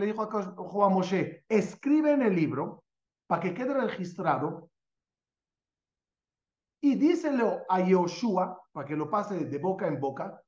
dijo 0.06 0.84
a 0.84 0.88
Moshe, 0.88 1.44
escribe 1.48 2.12
en 2.12 2.22
el 2.22 2.34
libro 2.34 2.84
para 3.26 3.42
que 3.42 3.52
quede 3.52 3.74
registrado 3.74 4.70
y 6.80 6.94
díselo 6.94 7.64
a 7.68 7.80
Yoshua, 7.80 8.61
para 8.72 8.86
que 8.86 8.96
lo 8.96 9.10
pase 9.10 9.44
de 9.44 9.58
boca 9.58 9.86
en 9.86 10.00
boca, 10.00 10.42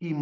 y. 0.00 0.14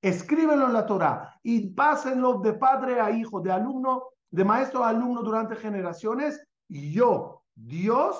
Escríbelo 0.00 0.66
en 0.66 0.72
la 0.72 0.86
Torah 0.86 1.40
y 1.42 1.70
pásenlo 1.70 2.38
de 2.38 2.52
padre 2.54 3.00
a 3.00 3.10
hijo, 3.10 3.40
de 3.40 3.50
alumno, 3.50 4.04
de 4.30 4.44
maestro 4.44 4.84
a 4.84 4.90
alumno 4.90 5.22
durante 5.22 5.56
generaciones. 5.56 6.46
Y 6.68 6.92
yo, 6.92 7.42
Dios, 7.54 8.16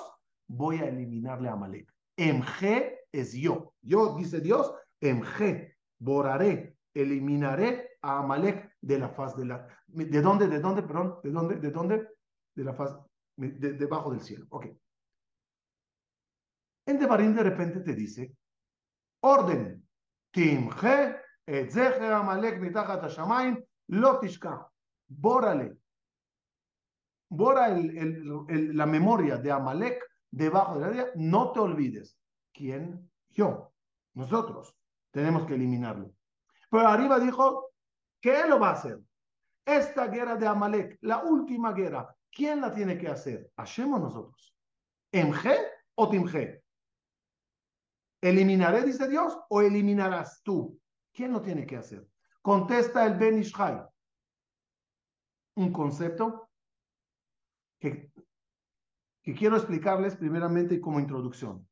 voy 0.47 0.77
a 0.77 0.87
eliminarle 0.87 1.49
a 1.49 1.53
Amalek. 1.53 1.93
Emge 2.17 2.99
es 3.11 3.33
yo. 3.33 3.73
Yo, 3.81 4.15
dice 4.15 4.39
Dios, 4.39 4.73
Emge, 5.01 5.77
boraré, 5.99 6.77
eliminaré 6.93 7.97
a 8.01 8.19
Amalek 8.19 8.75
de 8.81 8.99
la 8.99 9.09
faz 9.09 9.35
de 9.37 9.45
la... 9.45 9.67
¿De 9.87 10.21
dónde? 10.21 10.47
¿De 10.47 10.59
dónde? 10.59 10.83
Perdón. 10.83 11.19
¿De 11.23 11.31
dónde? 11.31 11.55
¿De 11.55 11.71
dónde? 11.71 12.07
De 12.55 12.63
la 12.63 12.73
faz... 12.73 12.97
De, 13.35 13.73
debajo 13.73 14.11
del 14.11 14.21
cielo. 14.21 14.45
Ok. 14.49 14.67
En 16.85 16.99
Devarim 16.99 17.33
de 17.33 17.43
repente 17.43 17.79
te 17.79 17.93
dice, 17.95 18.35
orden, 19.21 19.87
timje 20.31 21.15
et 21.45 21.71
zecher 21.71 22.11
amalek 22.11 22.59
mitachat 22.59 23.03
hashamayim, 23.03 23.63
lo 23.87 24.19
tishka. 24.19 24.69
Bórale. 25.07 25.77
Bora 27.29 27.69
el, 27.69 27.97
el, 28.49 28.77
la 28.77 28.85
memoria 28.85 29.37
de 29.37 29.51
Amalek 29.51 30.03
debajo 30.29 30.75
de 30.75 30.81
la 30.81 30.91
tierra. 30.91 31.11
No 31.15 31.51
te 31.51 31.59
olvides. 31.59 32.15
¿Quién? 32.53 33.09
Yo. 33.29 33.73
Nosotros. 34.13 34.75
Tenemos 35.11 35.47
que 35.47 35.55
eliminarlo. 35.55 36.13
Pero 36.69 36.87
arriba 36.87 37.19
dijo, 37.19 37.73
¿Qué 38.23 38.47
lo 38.47 38.57
va 38.57 38.69
a 38.69 38.73
hacer? 38.73 39.01
Esta 39.65 40.07
guerra 40.07 40.37
de 40.37 40.47
Amalek, 40.47 40.97
la 41.01 41.23
última 41.23 41.73
guerra, 41.73 42.15
¿quién 42.33 42.61
la 42.61 42.73
tiene 42.73 42.97
que 42.97 43.07
hacer? 43.07 43.51
¿Hacemos 43.57 44.01
nosotros? 44.01 44.55
¿Emge 45.11 45.55
o 45.95 46.09
Timge? 46.09 46.63
¿Eliminaré, 48.21 48.83
dice 48.83 49.07
Dios, 49.07 49.37
o 49.49 49.61
eliminarás 49.61 50.41
tú? 50.43 50.79
¿Quién 51.11 51.33
lo 51.33 51.41
tiene 51.41 51.65
que 51.65 51.77
hacer? 51.77 52.07
Contesta 52.41 53.05
el 53.05 53.15
Ben 53.15 53.39
Ishai. 53.39 53.81
Un 55.55 55.71
concepto 55.71 56.49
que, 57.79 58.11
que 59.21 59.33
quiero 59.35 59.57
explicarles 59.57 60.15
primeramente 60.15 60.81
como 60.81 60.99
introducción. 60.99 61.67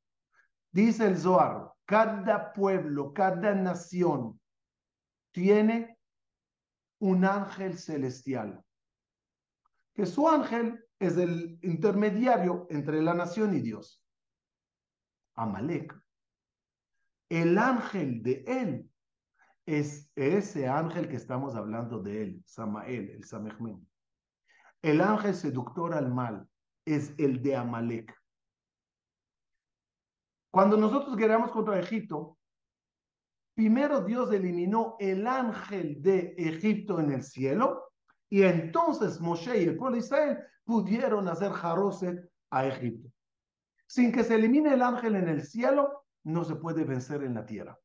Dice 0.71 1.07
el 1.07 1.17
Zohar, 1.17 1.73
cada 1.85 2.53
pueblo, 2.53 3.11
cada 3.13 3.55
nación 3.55 4.39
tiene 5.31 5.97
un 6.99 7.25
ángel 7.25 7.77
celestial, 7.77 8.63
que 9.93 10.05
su 10.05 10.27
ángel 10.27 10.83
es 10.99 11.17
el 11.17 11.59
intermediario 11.61 12.67
entre 12.69 13.01
la 13.01 13.13
nación 13.13 13.55
y 13.55 13.59
Dios. 13.59 14.03
Amalek. 15.35 15.99
El 17.29 17.57
ángel 17.57 18.21
de 18.21 18.43
él 18.45 18.89
es 19.65 20.11
ese 20.15 20.67
ángel 20.67 21.07
que 21.07 21.15
estamos 21.15 21.55
hablando 21.55 22.01
de 22.01 22.23
él, 22.23 22.43
Samael, 22.45 23.09
el 23.09 23.23
Samechmen. 23.23 23.87
El 24.81 25.01
ángel 25.01 25.35
seductor 25.35 25.93
al 25.93 26.11
mal 26.11 26.47
es 26.85 27.13
el 27.17 27.41
de 27.41 27.55
Amalek. 27.55 28.13
Cuando 30.51 30.75
nosotros 30.75 31.15
guerreamos 31.15 31.51
contra 31.51 31.79
Egipto, 31.79 32.37
primero 33.55 34.01
Dios 34.01 34.33
eliminó 34.33 34.97
el 34.99 35.25
ángel 35.25 36.01
de 36.01 36.33
Egipto 36.37 36.99
en 36.99 37.11
el 37.11 37.23
cielo 37.23 37.90
y 38.31 38.43
entonces 38.43 39.19
Moshe 39.19 39.61
y 39.61 39.65
el 39.65 39.75
pueblo 39.75 39.97
de 39.97 40.03
Israel 40.03 40.39
pudieron 40.63 41.27
hacer 41.27 41.51
jaroset 41.51 42.31
a 42.49 42.65
Egipto. 42.65 43.11
Sin 43.87 44.13
que 44.13 44.23
se 44.23 44.35
elimine 44.35 44.73
el 44.73 44.81
ángel 44.81 45.17
en 45.17 45.27
el 45.27 45.43
cielo, 45.43 46.05
no 46.23 46.45
se 46.45 46.55
puede 46.55 46.85
vencer 46.85 47.23
en 47.23 47.33
la 47.33 47.45
tierra. 47.45 47.77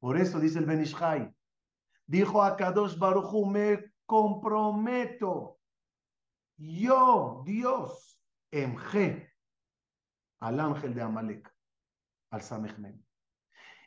Por 0.00 0.16
eso 0.16 0.40
dice 0.40 0.60
el 0.60 0.64
Benishai, 0.64 1.30
dijo 2.06 2.42
a 2.42 2.56
Kadosh 2.56 2.96
Baruchu, 2.96 3.44
me 3.44 3.92
comprometo, 4.06 5.58
yo, 6.56 7.42
Dios, 7.44 8.18
emje 8.50 9.30
al 10.40 10.58
ángel 10.58 10.94
de 10.94 11.02
Amalek, 11.02 11.54
al 12.30 12.40
Samechmen. 12.40 13.04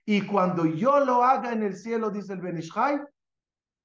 Y 0.05 0.27
cuando 0.27 0.67
yo 0.67 1.03
lo 1.03 1.23
haga 1.23 1.51
en 1.51 1.63
el 1.63 1.75
cielo, 1.75 2.11
dice 2.11 2.33
el 2.33 2.41
Benishai, 2.41 3.01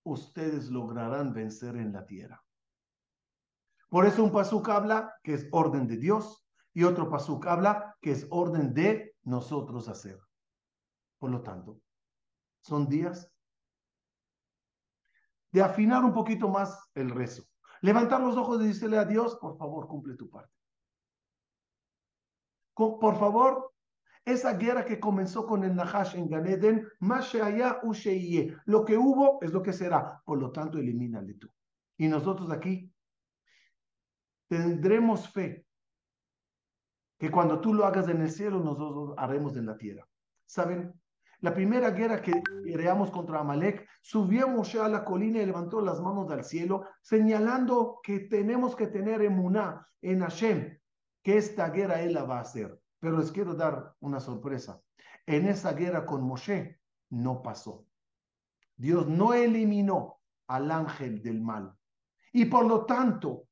ustedes 0.07 0.71
lograrán 0.71 1.35
vencer 1.35 1.77
en 1.77 1.93
la 1.93 2.07
tierra. 2.07 2.43
Por 3.89 4.07
eso 4.07 4.23
un 4.23 4.33
pasuk 4.33 4.69
habla 4.69 5.15
que 5.23 5.35
es 5.35 5.49
orden 5.51 5.87
de 5.87 5.97
Dios 5.97 6.47
y 6.73 6.85
otro 6.85 7.11
pasuk 7.11 7.47
habla 7.47 7.97
que 8.01 8.13
es 8.13 8.27
orden 8.31 8.73
de 8.73 9.17
nosotros 9.25 9.89
hacer. 9.89 10.21
Por 11.19 11.31
lo 11.31 11.43
tanto, 11.43 11.81
son 12.63 12.89
días 12.89 13.33
de 15.53 15.63
afinar 15.63 16.05
un 16.05 16.13
poquito 16.13 16.49
más 16.49 16.89
el 16.95 17.11
rezo. 17.11 17.45
Levantar 17.81 18.21
los 18.21 18.37
ojos 18.37 18.63
y 18.63 18.69
decirle 18.69 18.99
a 18.99 19.05
Dios, 19.05 19.37
por 19.37 19.57
favor, 19.57 19.89
cumple 19.89 20.15
tu 20.15 20.31
parte. 20.31 20.53
Por 22.75 23.19
favor, 23.19 23.73
esa 24.27 24.55
guerra 24.55 24.85
que 24.85 24.99
comenzó 24.99 25.47
con 25.47 25.63
el 25.63 25.75
Nahash 25.77 26.17
en 26.17 26.29
Ganeden, 26.29 26.87
allá 27.43 27.81
lo 28.65 28.85
que 28.85 28.99
hubo 28.99 29.39
es 29.41 29.53
lo 29.53 29.63
que 29.63 29.73
será. 29.73 30.21
Por 30.25 30.39
lo 30.39 30.51
tanto, 30.51 30.79
elimínale 30.79 31.35
tú. 31.35 31.49
Y 31.97 32.09
nosotros 32.09 32.51
aquí 32.51 32.93
tendremos 34.49 35.29
fe 35.29 35.65
que 37.19 37.31
cuando 37.31 37.61
tú 37.61 37.73
lo 37.73 37.87
hagas 37.87 38.09
en 38.09 38.21
el 38.21 38.31
cielo, 38.31 38.59
nosotros 38.59 39.15
haremos 39.17 39.57
en 39.57 39.67
la 39.67 39.79
tierra. 39.79 40.07
¿Saben? 40.45 40.93
La 41.41 41.55
primera 41.55 41.91
guerra 41.91 42.21
que 42.21 42.43
creamos 42.65 43.13
contra 43.13 43.41
Amalek, 43.41 43.89
subió 44.03 44.49
Moshe 44.49 44.81
a 44.81 44.89
la 44.89 45.05
colina 45.05 45.41
y 45.41 45.47
levantó 45.47 45.81
las 45.81 46.01
manos 46.01 46.31
al 46.33 46.45
cielo, 46.45 46.85
señalando 47.01 48.01
que 48.03 48.21
tenemos 48.21 48.75
que 48.75 48.89
tener 48.89 49.23
emuná 49.23 49.87
en 50.03 50.21
Hashem, 50.21 50.79
que 51.23 51.37
esta 51.37 51.71
guerra 51.71 52.01
él 52.01 52.15
la 52.15 52.25
va 52.25 52.39
a 52.39 52.43
hacer. 52.43 52.81
Pero 53.01 53.19
les 53.19 53.31
quiero 53.31 53.55
dar 53.55 53.95
una 54.01 54.21
sorpresa. 54.21 54.81
En 55.27 55.47
esa 55.47 55.73
guerra 55.73 56.07
con 56.07 56.23
Moshe 56.23 56.81
no 57.11 57.43
pasó. 57.43 57.87
Dios 58.77 59.07
no 59.07 59.33
eliminó 59.33 60.21
al 60.49 60.71
ángel 60.71 61.23
del 61.23 61.41
mal. 61.41 61.77
Y 62.33 62.45
por 62.45 62.67
lo 62.67 62.85
tanto, 62.85 63.49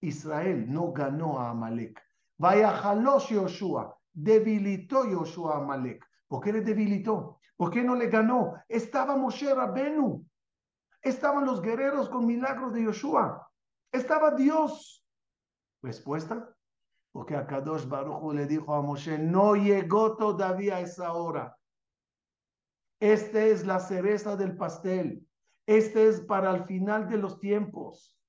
Israel 0.00 0.70
no 0.72 0.92
ganó 0.92 1.40
a 1.40 1.50
Amalek. 1.50 2.00
Vaya 2.38 2.70
Jalosh 2.70 3.32
Yoshua, 3.32 3.98
debilitó 4.12 5.10
Yoshua 5.10 5.54
a 5.54 5.58
Amalek. 5.58 6.04
¿Por 6.28 6.42
qué 6.42 6.52
le 6.52 6.60
debilitó? 6.60 7.40
¿Por 7.56 7.70
qué 7.70 7.82
no 7.82 7.94
le 7.94 8.08
ganó? 8.08 8.54
Estaba 8.68 9.16
Moshe 9.16 9.54
Rabenu. 9.54 10.26
Estaban 11.00 11.46
los 11.46 11.62
guerreros 11.62 12.08
con 12.08 12.26
milagros 12.26 12.72
de 12.72 12.84
Yoshua. 12.84 13.50
Estaba 13.92 14.32
Dios. 14.32 15.04
Respuesta. 15.82 16.55
Porque 17.16 17.34
a 17.34 17.46
Kadosh 17.46 17.86
Baruch 17.88 18.34
le 18.34 18.44
dijo 18.44 18.74
a 18.74 18.82
Moshe, 18.82 19.16
no 19.16 19.56
llegó 19.56 20.18
todavía 20.18 20.80
esa 20.80 21.14
hora. 21.14 21.56
Esta 23.00 23.42
es 23.42 23.64
la 23.64 23.80
cereza 23.80 24.36
del 24.36 24.54
pastel. 24.54 25.26
Este 25.66 26.08
es 26.08 26.20
para 26.20 26.54
el 26.54 26.64
final 26.64 27.08
de 27.08 27.16
los 27.16 27.40
tiempos. 27.40 28.20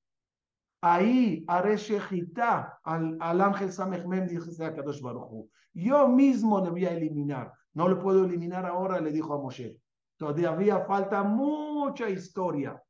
Ahí 0.82 1.44
haré 1.50 1.76
shejita 1.76 2.80
al, 2.82 3.18
al 3.20 3.42
ángel 3.42 3.74
Samechmen, 3.74 4.26
dice 4.26 4.64
a 4.64 4.74
Kadosh 4.74 5.02
Baruch 5.02 5.50
Yo 5.74 6.08
mismo 6.08 6.64
le 6.64 6.70
voy 6.70 6.86
a 6.86 6.94
eliminar. 6.94 7.52
No 7.74 7.90
lo 7.90 8.00
puedo 8.00 8.24
eliminar 8.24 8.66
ahora, 8.66 9.02
le 9.02 9.12
dijo 9.12 9.34
a 9.34 9.38
Moshe. 9.38 9.82
Todavía 10.16 10.86
falta 10.86 11.24
mucha 11.24 12.10
historia. 12.10 12.82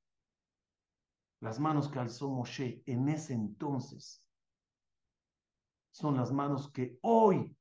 Las 1.42 1.60
manos 1.60 1.90
que 1.90 1.98
alzó 1.98 2.30
Moshe 2.30 2.84
en 2.86 3.10
ese 3.10 3.34
entonces 3.34 4.24
son 5.98 6.16
las 6.16 6.32
manos 6.32 6.72
que 6.72 7.00
hoy 7.02 7.56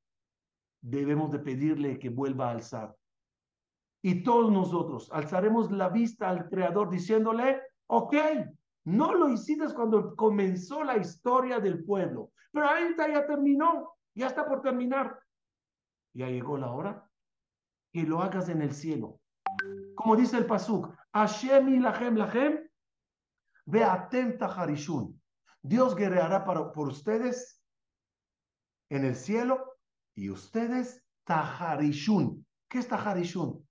debemos 0.82 1.32
de 1.32 1.38
pedirle 1.38 1.98
que 1.98 2.10
vuelva 2.10 2.48
a 2.48 2.52
alzar. 2.52 2.94
Y 4.02 4.22
todos 4.22 4.52
nosotros 4.52 5.08
alzaremos 5.10 5.72
la 5.72 5.88
vista 5.88 6.28
al 6.28 6.46
Creador 6.48 6.90
diciéndole, 6.90 7.62
ok, 7.86 8.14
no 8.84 9.14
lo 9.14 9.30
hiciste 9.30 9.72
cuando 9.74 10.14
comenzó 10.14 10.84
la 10.84 10.98
historia 10.98 11.58
del 11.60 11.82
pueblo, 11.82 12.30
pero 12.52 12.68
ahorita 12.68 13.08
ya 13.08 13.26
terminó, 13.26 13.94
ya 14.14 14.26
está 14.26 14.46
por 14.46 14.60
terminar. 14.60 15.18
Ya 16.14 16.28
llegó 16.28 16.58
la 16.58 16.70
hora 16.70 17.10
que 17.90 18.02
lo 18.02 18.20
hagas 18.20 18.50
en 18.50 18.60
el 18.60 18.72
cielo. 18.74 19.18
Como 19.94 20.14
dice 20.14 20.36
el 20.36 20.46
Pasuk, 20.46 20.94
Hashem 21.14 21.70
y 21.70 21.78
Lahem 21.78 22.16
Lahem, 22.16 22.68
ve 23.64 23.82
atenta 23.82 24.46
Harishun. 24.46 25.20
Dios 25.62 25.96
guerreará 25.96 26.44
para, 26.44 26.70
por 26.70 26.88
ustedes 26.88 27.55
en 28.88 29.04
el 29.04 29.16
cielo 29.16 29.78
y 30.14 30.30
ustedes 30.30 31.04
Taharishun. 31.24 32.46
¿Qué 32.68 32.78
es 32.78 32.88
Taharishun? 32.88 33.66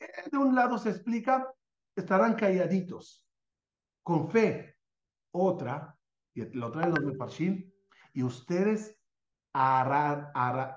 Eh, 0.00 0.30
de 0.30 0.38
un 0.38 0.54
lado 0.54 0.78
se 0.78 0.90
explica, 0.90 1.52
estarán 1.96 2.34
calladitos, 2.34 3.26
con 4.02 4.30
fe. 4.30 4.76
Otra, 5.34 5.98
y 6.34 6.44
lo 6.56 6.70
traen 6.70 6.90
los 6.90 7.04
Mefarshim, 7.04 7.70
y 8.12 8.22
ustedes 8.22 8.98
harán, 9.54 10.30
harán, 10.34 10.76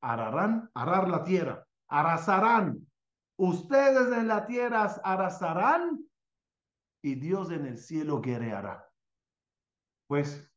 ararán, 0.00 0.70
arar 0.74 1.08
la 1.08 1.24
tierra, 1.24 1.66
arrasarán. 1.88 2.86
Ustedes 3.36 4.16
en 4.16 4.28
la 4.28 4.46
tierra 4.46 4.84
arrasarán 5.02 5.98
y 7.02 7.14
Dios 7.14 7.50
en 7.50 7.66
el 7.66 7.78
cielo 7.78 8.20
guerreará. 8.20 8.88
Pues, 10.06 10.48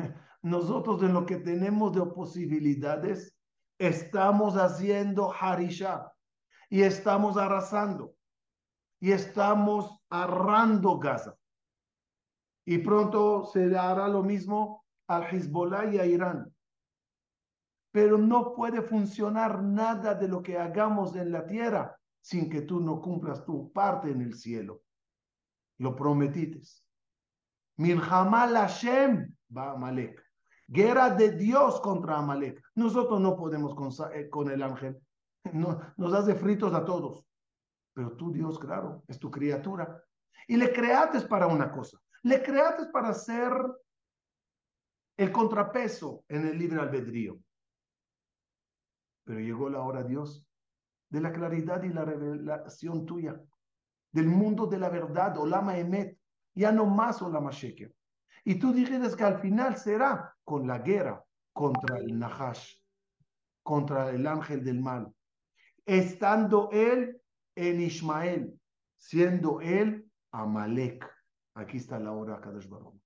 nosotros 0.42 1.02
en 1.02 1.12
lo 1.12 1.26
que 1.26 1.36
tenemos 1.36 1.92
de 1.94 2.04
posibilidades, 2.06 3.36
estamos 3.78 4.54
haciendo 4.56 5.32
harisha 5.32 6.12
y 6.68 6.82
estamos 6.82 7.36
arrasando 7.36 8.14
y 9.00 9.12
estamos 9.12 9.98
arrando 10.10 10.98
Gaza. 10.98 11.34
Y 12.66 12.78
pronto 12.78 13.46
se 13.46 13.76
hará 13.76 14.06
lo 14.08 14.22
mismo 14.22 14.84
al 15.08 15.24
Hezbollah 15.24 15.86
y 15.86 15.98
a 15.98 16.06
Irán 16.06 16.52
pero 17.92 18.18
no 18.18 18.54
puede 18.54 18.82
funcionar 18.82 19.62
nada 19.62 20.14
de 20.14 20.28
lo 20.28 20.42
que 20.42 20.58
hagamos 20.58 21.16
en 21.16 21.32
la 21.32 21.46
tierra 21.46 21.98
sin 22.20 22.48
que 22.48 22.62
tú 22.62 22.80
no 22.80 23.00
cumplas 23.00 23.44
tu 23.44 23.72
parte 23.72 24.10
en 24.10 24.20
el 24.20 24.34
cielo. 24.34 24.82
Lo 25.78 25.96
prometiste. 25.96 26.84
Milhamal 27.76 28.54
Hashem 28.54 29.34
va 29.56 29.72
Amalek. 29.72 30.22
Guerra 30.66 31.10
de 31.10 31.32
Dios 31.32 31.80
contra 31.80 32.18
Amalek. 32.18 32.62
Nosotros 32.76 33.20
no 33.20 33.36
podemos 33.36 33.74
con, 33.74 33.90
eh, 34.14 34.28
con 34.28 34.50
el 34.50 34.62
ángel. 34.62 35.00
No, 35.52 35.80
nos 35.96 36.14
hace 36.14 36.34
fritos 36.34 36.72
a 36.74 36.84
todos. 36.84 37.24
Pero 37.94 38.16
tú, 38.16 38.30
Dios, 38.30 38.58
claro, 38.58 39.02
es 39.08 39.18
tu 39.18 39.30
criatura. 39.30 40.02
Y 40.46 40.56
le 40.56 40.72
creaste 40.72 41.20
para 41.22 41.46
una 41.46 41.72
cosa. 41.72 41.98
Le 42.22 42.42
creaste 42.42 42.86
para 42.92 43.12
ser 43.14 43.52
el 45.16 45.32
contrapeso 45.32 46.24
en 46.28 46.46
el 46.46 46.58
libre 46.58 46.80
albedrío. 46.80 47.38
Pero 49.24 49.40
llegó 49.40 49.68
la 49.68 49.80
hora, 49.80 50.02
Dios, 50.02 50.46
de 51.10 51.20
la 51.20 51.32
claridad 51.32 51.82
y 51.82 51.90
la 51.90 52.04
revelación 52.04 53.04
tuya, 53.04 53.40
del 54.12 54.26
mundo 54.26 54.66
de 54.66 54.78
la 54.78 54.88
verdad, 54.88 55.36
Olama 55.38 55.76
Emet, 55.76 56.18
ya 56.54 56.72
no 56.72 56.86
más 56.86 57.20
Olama 57.22 57.50
Sheker. 57.50 57.94
Y 58.44 58.58
tú 58.58 58.72
dijiste 58.72 59.16
que 59.16 59.24
al 59.24 59.40
final 59.40 59.76
será 59.76 60.36
con 60.44 60.66
la 60.66 60.78
guerra 60.78 61.24
contra 61.52 61.98
el 61.98 62.18
Nahash, 62.18 62.76
contra 63.62 64.10
el 64.10 64.26
ángel 64.26 64.64
del 64.64 64.80
mal, 64.80 65.14
estando 65.84 66.70
él 66.72 67.20
en 67.54 67.80
Ismael, 67.80 68.58
siendo 68.96 69.60
él 69.60 70.10
Amalek. 70.32 71.06
Aquí 71.54 71.76
está 71.76 71.98
la 71.98 72.12
hora, 72.12 72.40
Kadosh 72.40 72.68
Baruch. 72.68 73.00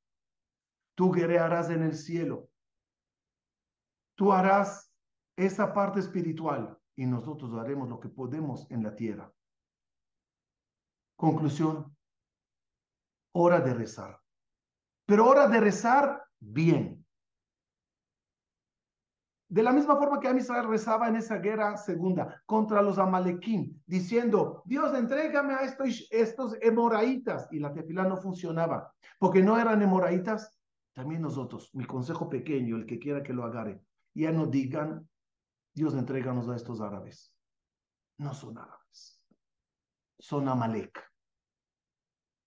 Tú 0.95 1.11
guerrearás 1.11 1.71
en 1.71 1.83
el 1.83 1.95
cielo. 1.95 2.49
Tú 4.15 4.33
harás 4.33 4.95
esa 5.37 5.73
parte 5.73 5.99
espiritual 5.99 6.79
y 6.95 7.07
nosotros 7.07 7.53
haremos 7.55 7.89
lo 7.89 7.99
que 7.99 8.09
podemos 8.09 8.71
en 8.71 8.85
la 8.85 8.95
tierra. 8.95 9.33
Conclusión, 11.17 11.97
hora 13.33 13.61
de 13.61 13.75
rezar. 13.75 14.24
Pero 15.07 15.27
hora 15.27 15.49
de 15.49 15.61
rezar 15.61 16.25
bien. 16.41 17.05
De 19.49 19.63
la 19.63 19.73
misma 19.73 19.97
forma 19.97 20.19
que 20.19 20.27
Amisrael 20.27 20.67
rezaba 20.67 21.09
en 21.09 21.17
esa 21.17 21.37
guerra 21.39 21.77
segunda 21.77 22.43
contra 22.47 22.83
los 22.83 22.99
amalequín, 22.99 23.81
diciendo, 23.87 24.63
Dios, 24.65 24.93
entrégame 24.99 25.55
a 25.55 25.59
estos, 25.59 26.09
estos. 26.11 26.57
Y 27.51 27.59
la 27.61 27.73
tefilá 27.73 28.05
no 28.05 28.17
funcionaba, 28.17 28.93
porque 29.19 29.43
no 29.43 29.59
eran 29.59 29.81
hemoraitas. 29.81 30.59
También 30.93 31.23
nosotros, 31.23 31.71
mi 31.75 31.85
consejo 31.85 32.29
pequeño, 32.29 32.77
el 32.77 32.87
que 32.87 32.99
quiera 32.99 33.23
que 33.23 33.33
lo 33.33 33.45
agarre, 33.45 33.81
ya 34.15 34.33
no 34.33 34.47
digan, 34.47 35.09
Dios, 35.73 35.95
entréganos 35.95 36.49
a 36.49 36.57
estos 36.57 36.81
árabes. 36.81 37.33
No 38.19 38.33
son 38.33 38.59
árabes, 38.59 39.25
son 40.19 40.49
amalek. 40.49 41.01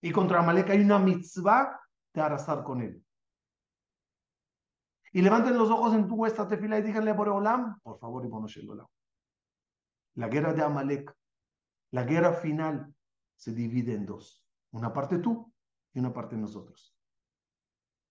Y 0.02 0.12
contra 0.12 0.40
amalek 0.40 0.70
hay 0.72 0.82
una 0.82 1.00
mitzvah 1.00 1.80
de 2.18 2.24
arrasar 2.24 2.64
con 2.64 2.82
él. 2.82 3.04
Y 5.14 5.22
levanten 5.22 5.58
los 5.58 5.70
ojos 5.70 5.94
en 5.94 6.08
tu 6.08 6.16
vuestra 6.16 6.48
tefila 6.48 6.80
y 6.80 6.82
díganle 6.82 7.14
por 7.14 7.30
Olam, 7.30 7.80
por 7.82 8.00
favor, 8.00 8.26
y 8.26 8.68
Olam. 8.68 8.88
La 10.16 10.28
guerra 10.28 10.54
de 10.54 10.64
Amalek, 10.64 11.16
la 11.92 12.04
guerra 12.04 12.34
final, 12.34 12.94
se 13.36 13.54
divide 13.54 13.94
en 13.94 14.06
dos. 14.06 14.44
Una 14.72 14.92
parte 14.92 15.20
tú 15.20 15.54
y 15.94 16.00
una 16.00 16.12
parte 16.12 16.36
nosotros. 16.36 16.96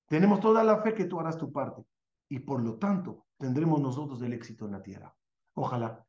Tenemos 0.07 0.39
toda 0.39 0.63
la 0.63 0.81
fe 0.83 0.95
que 0.95 1.07
tú 1.07 1.19
harás 1.19 1.37
tu 1.37 1.53
parte 1.53 1.85
y 2.29 2.39
por 2.39 2.63
lo 2.63 2.79
tanto 2.79 3.27
tendremos 3.39 3.81
nosotros 3.81 4.23
el 4.23 4.33
éxito 4.33 4.67
en 4.67 4.73
la 4.73 4.83
tierra. 4.83 5.15
Ojalá 5.55 6.07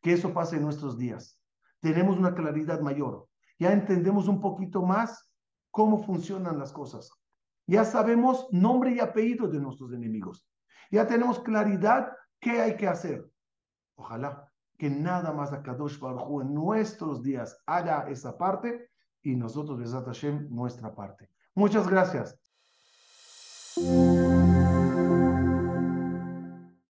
que 0.00 0.12
eso 0.12 0.32
pase 0.32 0.56
en 0.56 0.62
nuestros 0.62 0.96
días. 0.96 1.40
Tenemos 1.80 2.16
una 2.18 2.34
claridad 2.34 2.80
mayor. 2.80 3.28
Ya 3.58 3.72
entendemos 3.72 4.28
un 4.28 4.40
poquito 4.40 4.82
más 4.82 5.32
cómo 5.72 6.04
funcionan 6.04 6.58
las 6.58 6.72
cosas. 6.72 7.10
Ya 7.66 7.84
sabemos 7.84 8.48
nombre 8.50 8.92
y 8.92 9.00
apellido 9.00 9.48
de 9.48 9.60
nuestros 9.60 9.92
enemigos. 9.92 10.46
Ya 10.90 11.06
tenemos 11.06 11.40
claridad 11.40 12.12
qué 12.40 12.60
hay 12.60 12.76
que 12.76 12.88
hacer. 12.88 13.30
Ojalá 13.94 14.50
que 14.78 14.90
nada 14.90 15.32
más 15.32 15.52
a 15.52 15.62
Kadosh 15.62 15.98
Baruj 15.98 16.42
en 16.42 16.54
nuestros 16.54 17.22
días 17.22 17.56
haga 17.66 18.08
esa 18.08 18.36
parte 18.36 18.90
y 19.22 19.36
nosotros, 19.36 19.78
Besat 19.78 20.06
Hashem, 20.06 20.48
nuestra 20.50 20.94
parte. 20.94 21.30
Muchas 21.54 21.88
gracias. 21.88 22.38